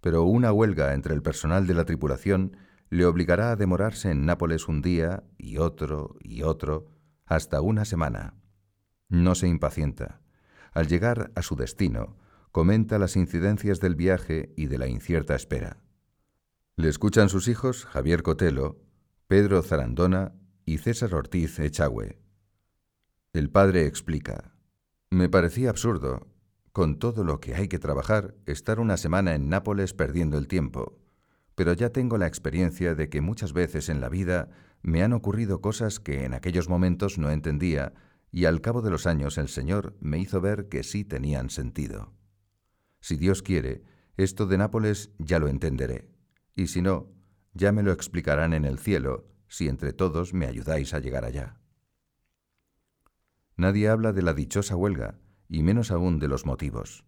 Pero 0.00 0.24
una 0.24 0.52
huelga 0.52 0.92
entre 0.92 1.14
el 1.14 1.22
personal 1.22 1.66
de 1.66 1.74
la 1.74 1.84
tripulación 1.84 2.56
le 2.90 3.06
obligará 3.06 3.52
a 3.52 3.56
demorarse 3.56 4.10
en 4.10 4.26
Nápoles 4.26 4.68
un 4.68 4.82
día 4.82 5.24
y 5.38 5.56
otro 5.56 6.16
y 6.20 6.42
otro 6.42 6.88
hasta 7.24 7.62
una 7.62 7.86
semana. 7.86 8.34
No 9.08 9.34
se 9.34 9.48
impacienta. 9.48 10.20
Al 10.72 10.86
llegar 10.86 11.32
a 11.34 11.42
su 11.42 11.56
destino, 11.56 12.18
comenta 12.50 12.98
las 12.98 13.16
incidencias 13.16 13.80
del 13.80 13.94
viaje 13.94 14.52
y 14.56 14.66
de 14.66 14.76
la 14.76 14.88
incierta 14.88 15.34
espera. 15.34 15.81
Le 16.76 16.88
escuchan 16.88 17.28
sus 17.28 17.48
hijos 17.48 17.84
Javier 17.84 18.22
Cotelo, 18.22 18.80
Pedro 19.26 19.62
Zarandona 19.62 20.32
y 20.64 20.78
César 20.78 21.14
Ortiz 21.14 21.58
Echagüe. 21.58 22.18
El 23.34 23.50
padre 23.50 23.84
explica, 23.84 24.54
me 25.10 25.28
parecía 25.28 25.68
absurdo, 25.68 26.28
con 26.72 26.98
todo 26.98 27.24
lo 27.24 27.40
que 27.40 27.54
hay 27.54 27.68
que 27.68 27.78
trabajar, 27.78 28.34
estar 28.46 28.80
una 28.80 28.96
semana 28.96 29.34
en 29.34 29.50
Nápoles 29.50 29.92
perdiendo 29.92 30.38
el 30.38 30.48
tiempo, 30.48 30.98
pero 31.54 31.74
ya 31.74 31.90
tengo 31.90 32.16
la 32.16 32.26
experiencia 32.26 32.94
de 32.94 33.10
que 33.10 33.20
muchas 33.20 33.52
veces 33.52 33.90
en 33.90 34.00
la 34.00 34.08
vida 34.08 34.48
me 34.80 35.02
han 35.02 35.12
ocurrido 35.12 35.60
cosas 35.60 36.00
que 36.00 36.24
en 36.24 36.32
aquellos 36.32 36.70
momentos 36.70 37.18
no 37.18 37.30
entendía 37.30 37.92
y 38.30 38.46
al 38.46 38.62
cabo 38.62 38.80
de 38.80 38.90
los 38.90 39.06
años 39.06 39.36
el 39.36 39.48
Señor 39.48 39.94
me 40.00 40.18
hizo 40.18 40.40
ver 40.40 40.70
que 40.70 40.84
sí 40.84 41.04
tenían 41.04 41.50
sentido. 41.50 42.14
Si 43.00 43.18
Dios 43.18 43.42
quiere, 43.42 43.82
esto 44.16 44.46
de 44.46 44.56
Nápoles 44.56 45.10
ya 45.18 45.38
lo 45.38 45.48
entenderé, 45.48 46.11
y 46.54 46.68
si 46.68 46.82
no, 46.82 47.08
ya 47.54 47.72
me 47.72 47.82
lo 47.82 47.92
explicarán 47.92 48.52
en 48.54 48.64
el 48.64 48.78
cielo, 48.78 49.26
si 49.48 49.68
entre 49.68 49.92
todos 49.92 50.34
me 50.34 50.46
ayudáis 50.46 50.94
a 50.94 50.98
llegar 50.98 51.24
allá. 51.24 51.60
Nadie 53.56 53.88
habla 53.88 54.12
de 54.12 54.22
la 54.22 54.34
dichosa 54.34 54.76
huelga, 54.76 55.18
y 55.48 55.62
menos 55.62 55.90
aún 55.90 56.18
de 56.18 56.28
los 56.28 56.46
motivos. 56.46 57.04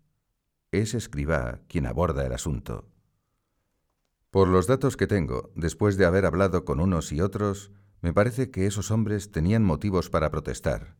Es 0.71 0.95
escribá 0.95 1.61
quien 1.69 1.87
aborda 1.87 2.27
el 2.27 2.33
asunto. 2.33 2.91
Por 4.31 4.49
los 4.49 4.67
datos 4.67 4.97
que 4.97 5.07
tengo, 5.07 5.53
después 5.55 5.97
de 5.97 6.05
haber 6.05 6.27
hablado 6.27 6.65
con 6.65 6.81
unos 6.81 7.13
y 7.13 7.21
otros, 7.21 7.73
me 8.03 8.13
parece 8.13 8.51
que 8.51 8.67
esos 8.67 8.91
hombres 8.91 9.31
tenían 9.31 9.65
motivos 9.65 10.11
para 10.11 10.31
protestar. 10.31 10.97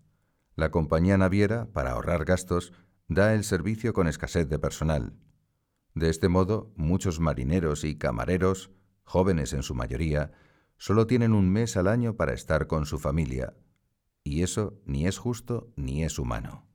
La 0.57 0.71
compañía 0.71 1.19
naviera, 1.19 1.67
para 1.73 1.91
ahorrar 1.91 2.25
gastos, 2.25 2.73
da 3.09 3.35
el 3.35 3.45
servicio 3.45 3.93
con 3.93 4.07
escasez 4.07 4.49
de 4.49 4.59
personal. 4.59 5.19
De 5.95 6.11
este 6.11 6.29
modo, 6.29 6.73
muchos 6.77 7.21
marineros 7.21 7.85
y 7.85 7.97
camareros, 7.97 8.73
jóvenes 9.05 9.53
en 9.53 9.63
su 9.63 9.77
mayoría, 9.77 10.33
solo 10.77 11.07
tienen 11.07 11.33
un 11.33 11.51
mes 11.51 11.77
al 11.77 11.87
año 11.87 12.17
para 12.17 12.33
estar 12.33 12.67
con 12.67 12.85
su 12.85 12.99
familia, 12.99 13.55
y 14.25 14.43
eso 14.43 14.81
ni 14.87 15.07
es 15.07 15.19
justo 15.19 15.73
ni 15.77 16.03
es 16.03 16.19
humano. 16.19 16.67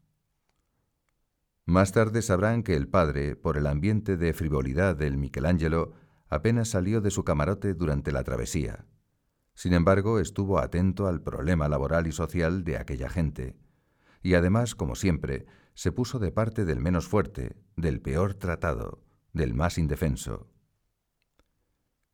Más 1.65 1.91
tarde 1.91 2.21
sabrán 2.21 2.63
que 2.63 2.75
el 2.75 2.87
padre, 2.87 3.35
por 3.35 3.57
el 3.57 3.67
ambiente 3.67 4.15
de 4.15 4.33
frivolidad 4.33 4.95
del 4.95 5.17
Michelangelo, 5.17 5.93
apenas 6.29 6.69
salió 6.69 7.01
de 7.01 7.11
su 7.11 7.23
camarote 7.25 7.73
durante 7.73 8.11
la 8.11 8.23
travesía. 8.23 8.85
Sin 9.53 9.73
embargo, 9.73 10.19
estuvo 10.19 10.59
atento 10.59 11.07
al 11.07 11.21
problema 11.21 11.67
laboral 11.67 12.07
y 12.07 12.13
social 12.13 12.63
de 12.63 12.77
aquella 12.77 13.09
gente, 13.09 13.57
y 14.23 14.35
además, 14.35 14.75
como 14.75 14.95
siempre, 14.95 15.45
se 15.73 15.91
puso 15.91 16.19
de 16.19 16.31
parte 16.31 16.63
del 16.63 16.79
menos 16.79 17.07
fuerte, 17.07 17.57
del 17.75 18.01
peor 18.01 18.33
tratado, 18.33 19.03
del 19.33 19.53
más 19.53 19.77
indefenso. 19.77 20.47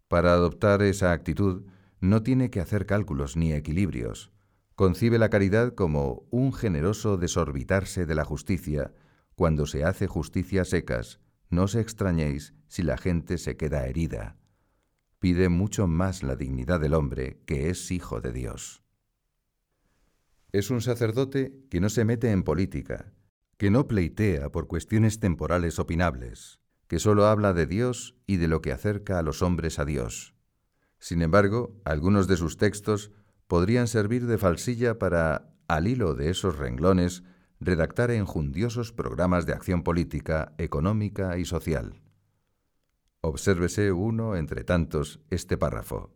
Para 0.08 0.34
adoptar 0.34 0.82
esa 0.82 1.12
actitud 1.12 1.66
no 2.00 2.24
tiene 2.24 2.50
que 2.50 2.62
hacer 2.62 2.86
cálculos 2.86 3.36
ni 3.36 3.54
equilibrios, 3.54 4.36
Concibe 4.76 5.18
la 5.18 5.30
caridad 5.30 5.74
como 5.74 6.28
un 6.32 6.52
generoso 6.52 7.16
desorbitarse 7.16 8.06
de 8.06 8.14
la 8.14 8.26
justicia. 8.26 8.94
Cuando 9.36 9.68
se 9.68 9.86
hace 9.86 10.06
justicia 10.06 10.66
secas, 10.66 11.22
no 11.50 11.64
os 11.64 11.76
extrañéis 11.76 12.54
si 12.68 12.84
la 12.84 12.98
gente 12.98 13.38
se 13.38 13.56
queda 13.56 13.88
herida. 13.88 14.36
Pide 15.20 15.48
mucho 15.48 15.88
más 15.88 16.24
la 16.24 16.36
dignidad 16.36 16.82
del 16.82 16.94
hombre, 16.94 17.40
que 17.46 17.70
es 17.70 17.90
hijo 17.90 18.20
de 18.20 18.34
Dios. 18.34 18.84
Es 20.52 20.70
un 20.70 20.82
sacerdote 20.82 21.58
que 21.70 21.80
no 21.80 21.88
se 21.88 22.04
mete 22.04 22.32
en 22.32 22.44
política, 22.44 23.14
que 23.58 23.72
no 23.72 23.88
pleitea 23.88 24.52
por 24.52 24.68
cuestiones 24.68 25.22
temporales 25.22 25.80
opinables, 25.80 26.60
que 26.88 27.00
solo 27.00 27.26
habla 27.26 27.54
de 27.54 27.66
Dios 27.66 28.16
y 28.28 28.38
de 28.38 28.48
lo 28.48 28.62
que 28.62 28.72
acerca 28.72 29.20
a 29.20 29.24
los 29.24 29.42
hombres 29.42 29.80
a 29.80 29.86
Dios. 29.86 30.36
Sin 31.00 31.22
embargo, 31.22 31.80
algunos 31.86 32.28
de 32.28 32.38
sus 32.38 32.58
textos 32.58 33.12
podrían 33.48 33.88
servir 33.88 34.26
de 34.26 34.38
falsilla 34.38 34.98
para, 34.98 35.54
al 35.68 35.88
hilo 35.88 36.16
de 36.16 36.30
esos 36.30 36.58
renglones, 36.58 37.24
redactar 37.60 38.12
enjundiosos 38.12 38.92
programas 38.92 39.46
de 39.46 39.54
acción 39.54 39.84
política, 39.84 40.54
económica 40.58 41.38
y 41.38 41.46
social. 41.46 42.02
Obsérvese 43.22 43.92
uno, 43.92 44.36
entre 44.36 44.64
tantos, 44.64 45.20
este 45.30 45.58
párrafo. 45.58 46.14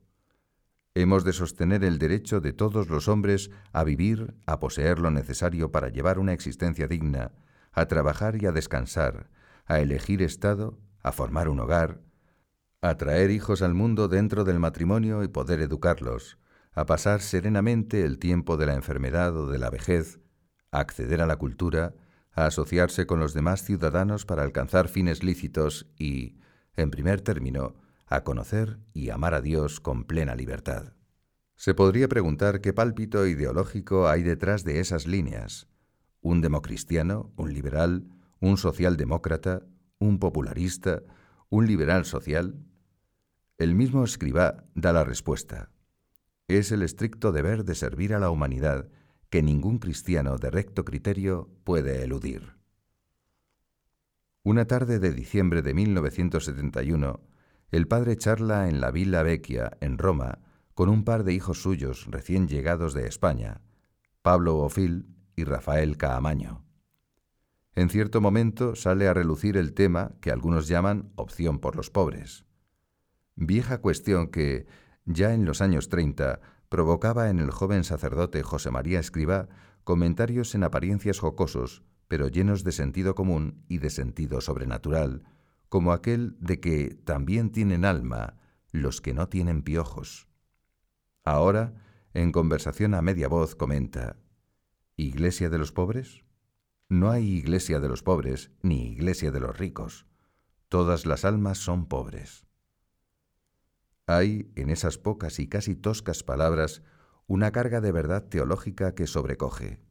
Hemos 0.95 1.24
de 1.24 1.34
sostener 1.34 1.84
el 1.84 1.97
derecho 1.97 2.41
de 2.41 2.51
todos 2.51 2.89
los 2.89 3.07
hombres 3.07 3.51
a 3.72 3.84
vivir, 3.84 4.36
a 4.45 4.59
poseer 4.59 4.99
lo 4.99 5.11
necesario 5.11 5.72
para 5.72 5.89
llevar 5.89 6.20
una 6.20 6.34
existencia 6.34 6.88
digna, 6.88 7.32
a 7.72 7.88
trabajar 7.88 8.41
y 8.41 8.45
a 8.45 8.51
descansar, 8.51 9.30
a 9.70 9.80
elegir 9.80 10.22
estado, 10.24 10.80
a 11.01 11.13
formar 11.13 11.47
un 11.47 11.59
hogar, 11.59 12.01
a 12.82 12.97
traer 12.97 13.30
hijos 13.30 13.61
al 13.61 13.76
mundo 13.76 14.07
dentro 14.07 14.43
del 14.43 14.59
matrimonio 14.59 15.24
y 15.24 15.28
poder 15.28 15.61
educarlos, 15.61 16.39
a 16.74 16.86
pasar 16.86 17.22
serenamente 17.22 18.03
el 18.03 18.17
tiempo 18.17 18.57
de 18.57 18.65
la 18.65 18.74
enfermedad 18.74 19.38
o 19.38 19.47
de 19.47 19.59
la 19.59 19.70
vejez, 19.70 20.20
a 20.72 20.80
acceder 20.80 21.22
a 21.22 21.28
la 21.28 21.36
cultura, 21.36 21.93
a 22.32 22.47
asociarse 22.47 23.05
con 23.05 23.20
los 23.20 23.36
demás 23.36 23.63
ciudadanos 23.63 24.26
para 24.26 24.41
alcanzar 24.41 24.88
fines 24.88 25.24
lícitos 25.24 25.88
y, 25.97 26.39
en 26.76 26.89
primer 26.89 27.22
término, 27.22 27.76
a 28.07 28.24
conocer 28.24 28.80
y 28.93 29.11
amar 29.11 29.36
a 29.36 29.41
Dios 29.41 29.80
con 29.80 30.03
plena 30.03 30.34
libertad. 30.36 30.93
Se 31.55 31.76
podría 31.76 32.07
preguntar 32.07 32.61
qué 32.61 32.74
pálpito 32.74 33.28
ideológico 33.28 34.07
hay 34.07 34.24
detrás 34.24 34.63
de 34.63 34.80
esas 34.80 35.05
líneas. 35.05 35.67
¿Un 36.22 36.41
democristiano? 36.41 37.32
¿Un 37.36 37.53
liberal? 37.53 38.07
¿Un 38.39 38.57
socialdemócrata? 38.57 39.63
¿Un 39.99 40.19
popularista? 40.19 41.03
¿Un 41.49 41.67
liberal 41.67 42.05
social? 42.05 42.55
El 43.57 43.75
mismo 43.75 44.03
escriba 44.03 44.63
da 44.75 44.93
la 44.93 45.03
respuesta 45.03 45.69
es 46.49 46.71
el 46.71 46.81
estricto 46.81 47.31
deber 47.31 47.63
de 47.63 47.75
servir 47.75 48.13
a 48.13 48.19
la 48.19 48.31
humanidad 48.31 48.89
que 49.29 49.43
ningún 49.43 49.77
cristiano 49.77 50.37
de 50.37 50.49
recto 50.49 50.83
criterio 50.83 51.47
puede 51.63 52.03
eludir. 52.03 52.57
Una 54.41 54.65
tarde 54.65 54.97
de 54.97 55.13
diciembre 55.13 55.61
de 55.61 55.75
1971, 55.75 57.21
el 57.69 57.87
padre 57.87 58.17
charla 58.17 58.67
en 58.67 58.81
la 58.81 58.89
Villa 58.89 59.21
Vecchia, 59.21 59.77
en 59.79 59.99
Roma, 59.99 60.39
con 60.73 60.89
un 60.89 61.03
par 61.03 61.23
de 61.23 61.33
hijos 61.33 61.61
suyos 61.61 62.07
recién 62.09 62.47
llegados 62.47 62.95
de 62.95 63.05
España, 63.05 63.61
Pablo 64.23 64.57
Ofil 64.57 65.05
y 65.35 65.43
Rafael 65.43 65.97
Caamaño. 65.97 66.65
En 67.76 67.89
cierto 67.89 68.22
momento 68.22 68.76
sale 68.76 69.07
a 69.07 69.13
relucir 69.13 69.57
el 69.57 69.74
tema 69.74 70.13
que 70.22 70.32
algunos 70.32 70.67
llaman 70.67 71.11
opción 71.15 71.59
por 71.59 71.76
los 71.76 71.89
pobres. 71.89 72.45
Vieja 73.36 73.80
cuestión 73.80 74.28
que, 74.28 74.67
ya 75.05 75.34
en 75.34 75.45
los 75.45 75.61
años 75.61 75.89
30, 75.89 76.41
provocaba 76.67 77.30
en 77.30 77.39
el 77.39 77.51
joven 77.51 77.84
sacerdote 77.84 78.43
José 78.43 78.72
María 78.72 78.99
Escribá 78.99 79.47
comentarios 79.84 80.53
en 80.55 80.63
apariencias 80.63 81.20
jocosos, 81.20 81.84
pero 82.07 82.28
llenos 82.28 82.63
de 82.63 82.72
sentido 82.72 83.15
común 83.15 83.63
y 83.67 83.78
de 83.80 83.89
sentido 83.89 84.41
sobrenatural, 84.41 85.24
como 85.70 85.93
aquel 85.93 86.36
de 86.39 86.59
que 86.59 86.95
también 87.05 87.51
tienen 87.51 87.86
alma 87.86 88.36
los 88.72 89.01
que 89.01 89.13
no 89.13 89.30
tienen 89.30 89.63
piojos. 89.63 90.28
Ahora, 91.24 91.74
en 92.13 92.32
conversación 92.32 92.93
a 92.93 93.01
media 93.01 93.28
voz, 93.28 93.55
comenta, 93.55 94.17
¿Iglesia 94.95 95.49
de 95.49 95.57
los 95.57 95.72
pobres? 95.72 96.26
No 96.89 97.11
hay 97.11 97.29
iglesia 97.29 97.79
de 97.79 97.87
los 97.87 98.01
pobres 98.01 98.49
ni 98.63 98.91
iglesia 98.91 99.29
de 99.29 99.39
los 99.39 99.55
ricos. 99.55 100.07
Todas 100.69 101.05
las 101.05 101.23
almas 101.23 101.59
son 101.59 101.87
pobres. 101.87 102.47
Hay 104.07 104.51
en 104.55 104.71
esas 104.71 104.97
pocas 104.97 105.37
y 105.37 105.47
casi 105.47 105.75
toscas 105.75 106.23
palabras 106.23 106.81
una 107.27 107.51
carga 107.51 107.79
de 107.79 107.91
verdad 107.91 108.27
teológica 108.27 108.95
que 108.95 109.05
sobrecoge. 109.05 109.83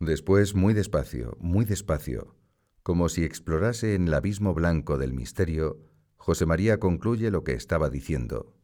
Después, 0.00 0.56
muy 0.56 0.74
despacio, 0.74 1.36
muy 1.38 1.64
despacio, 1.64 2.34
como 2.82 3.08
si 3.08 3.22
explorase 3.22 3.94
en 3.94 4.08
el 4.08 4.14
abismo 4.14 4.54
blanco 4.54 4.98
del 4.98 5.12
misterio, 5.12 5.78
José 6.16 6.46
María 6.46 6.80
concluye 6.80 7.30
lo 7.30 7.44
que 7.44 7.52
estaba 7.52 7.90
diciendo. 7.90 8.56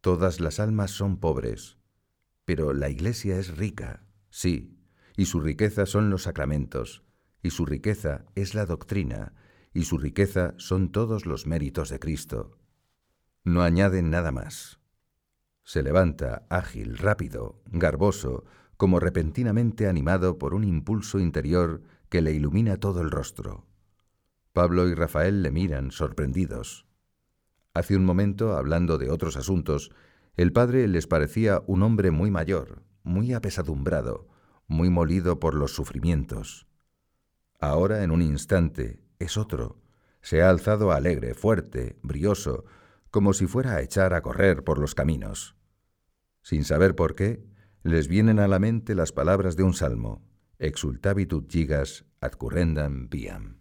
Todas 0.00 0.38
las 0.38 0.60
almas 0.60 0.92
son 0.92 1.18
pobres, 1.18 1.76
pero 2.44 2.72
la 2.72 2.88
Iglesia 2.88 3.36
es 3.36 3.56
rica, 3.56 4.06
sí, 4.30 4.77
y 5.18 5.24
su 5.24 5.40
riqueza 5.40 5.84
son 5.84 6.10
los 6.10 6.22
sacramentos, 6.22 7.02
y 7.42 7.50
su 7.50 7.66
riqueza 7.66 8.24
es 8.36 8.54
la 8.54 8.66
doctrina, 8.66 9.32
y 9.74 9.82
su 9.82 9.98
riqueza 9.98 10.54
son 10.58 10.92
todos 10.92 11.26
los 11.26 11.44
méritos 11.44 11.88
de 11.88 11.98
Cristo. 11.98 12.56
No 13.42 13.62
añaden 13.62 14.10
nada 14.10 14.30
más. 14.30 14.78
Se 15.64 15.82
levanta, 15.82 16.46
ágil, 16.50 16.96
rápido, 16.96 17.60
garboso, 17.66 18.44
como 18.76 19.00
repentinamente 19.00 19.88
animado 19.88 20.38
por 20.38 20.54
un 20.54 20.62
impulso 20.62 21.18
interior 21.18 21.82
que 22.10 22.22
le 22.22 22.32
ilumina 22.32 22.76
todo 22.76 23.00
el 23.00 23.10
rostro. 23.10 23.66
Pablo 24.52 24.86
y 24.88 24.94
Rafael 24.94 25.42
le 25.42 25.50
miran, 25.50 25.90
sorprendidos. 25.90 26.86
Hace 27.74 27.96
un 27.96 28.04
momento, 28.04 28.56
hablando 28.56 28.98
de 28.98 29.10
otros 29.10 29.36
asuntos, 29.36 29.90
el 30.36 30.52
padre 30.52 30.86
les 30.86 31.08
parecía 31.08 31.64
un 31.66 31.82
hombre 31.82 32.12
muy 32.12 32.30
mayor, 32.30 32.84
muy 33.02 33.32
apesadumbrado, 33.32 34.28
muy 34.68 34.90
molido 34.90 35.40
por 35.40 35.54
los 35.54 35.72
sufrimientos. 35.72 36.66
Ahora, 37.58 38.04
en 38.04 38.10
un 38.10 38.22
instante, 38.22 39.02
es 39.18 39.36
otro. 39.36 39.80
Se 40.20 40.42
ha 40.42 40.50
alzado 40.50 40.92
alegre, 40.92 41.34
fuerte, 41.34 41.98
brioso, 42.02 42.64
como 43.10 43.32
si 43.32 43.46
fuera 43.46 43.74
a 43.74 43.82
echar 43.82 44.14
a 44.14 44.22
correr 44.22 44.62
por 44.62 44.78
los 44.78 44.94
caminos. 44.94 45.56
Sin 46.42 46.64
saber 46.64 46.94
por 46.94 47.14
qué, 47.14 47.44
les 47.82 48.08
vienen 48.08 48.38
a 48.38 48.48
la 48.48 48.58
mente 48.58 48.94
las 48.94 49.12
palabras 49.12 49.56
de 49.56 49.62
un 49.62 49.74
salmo, 49.74 50.22
exultabitur 50.58 51.46
gigas 51.48 52.04
ad 52.20 52.32
currendam 52.32 53.08
viam. 53.08 53.58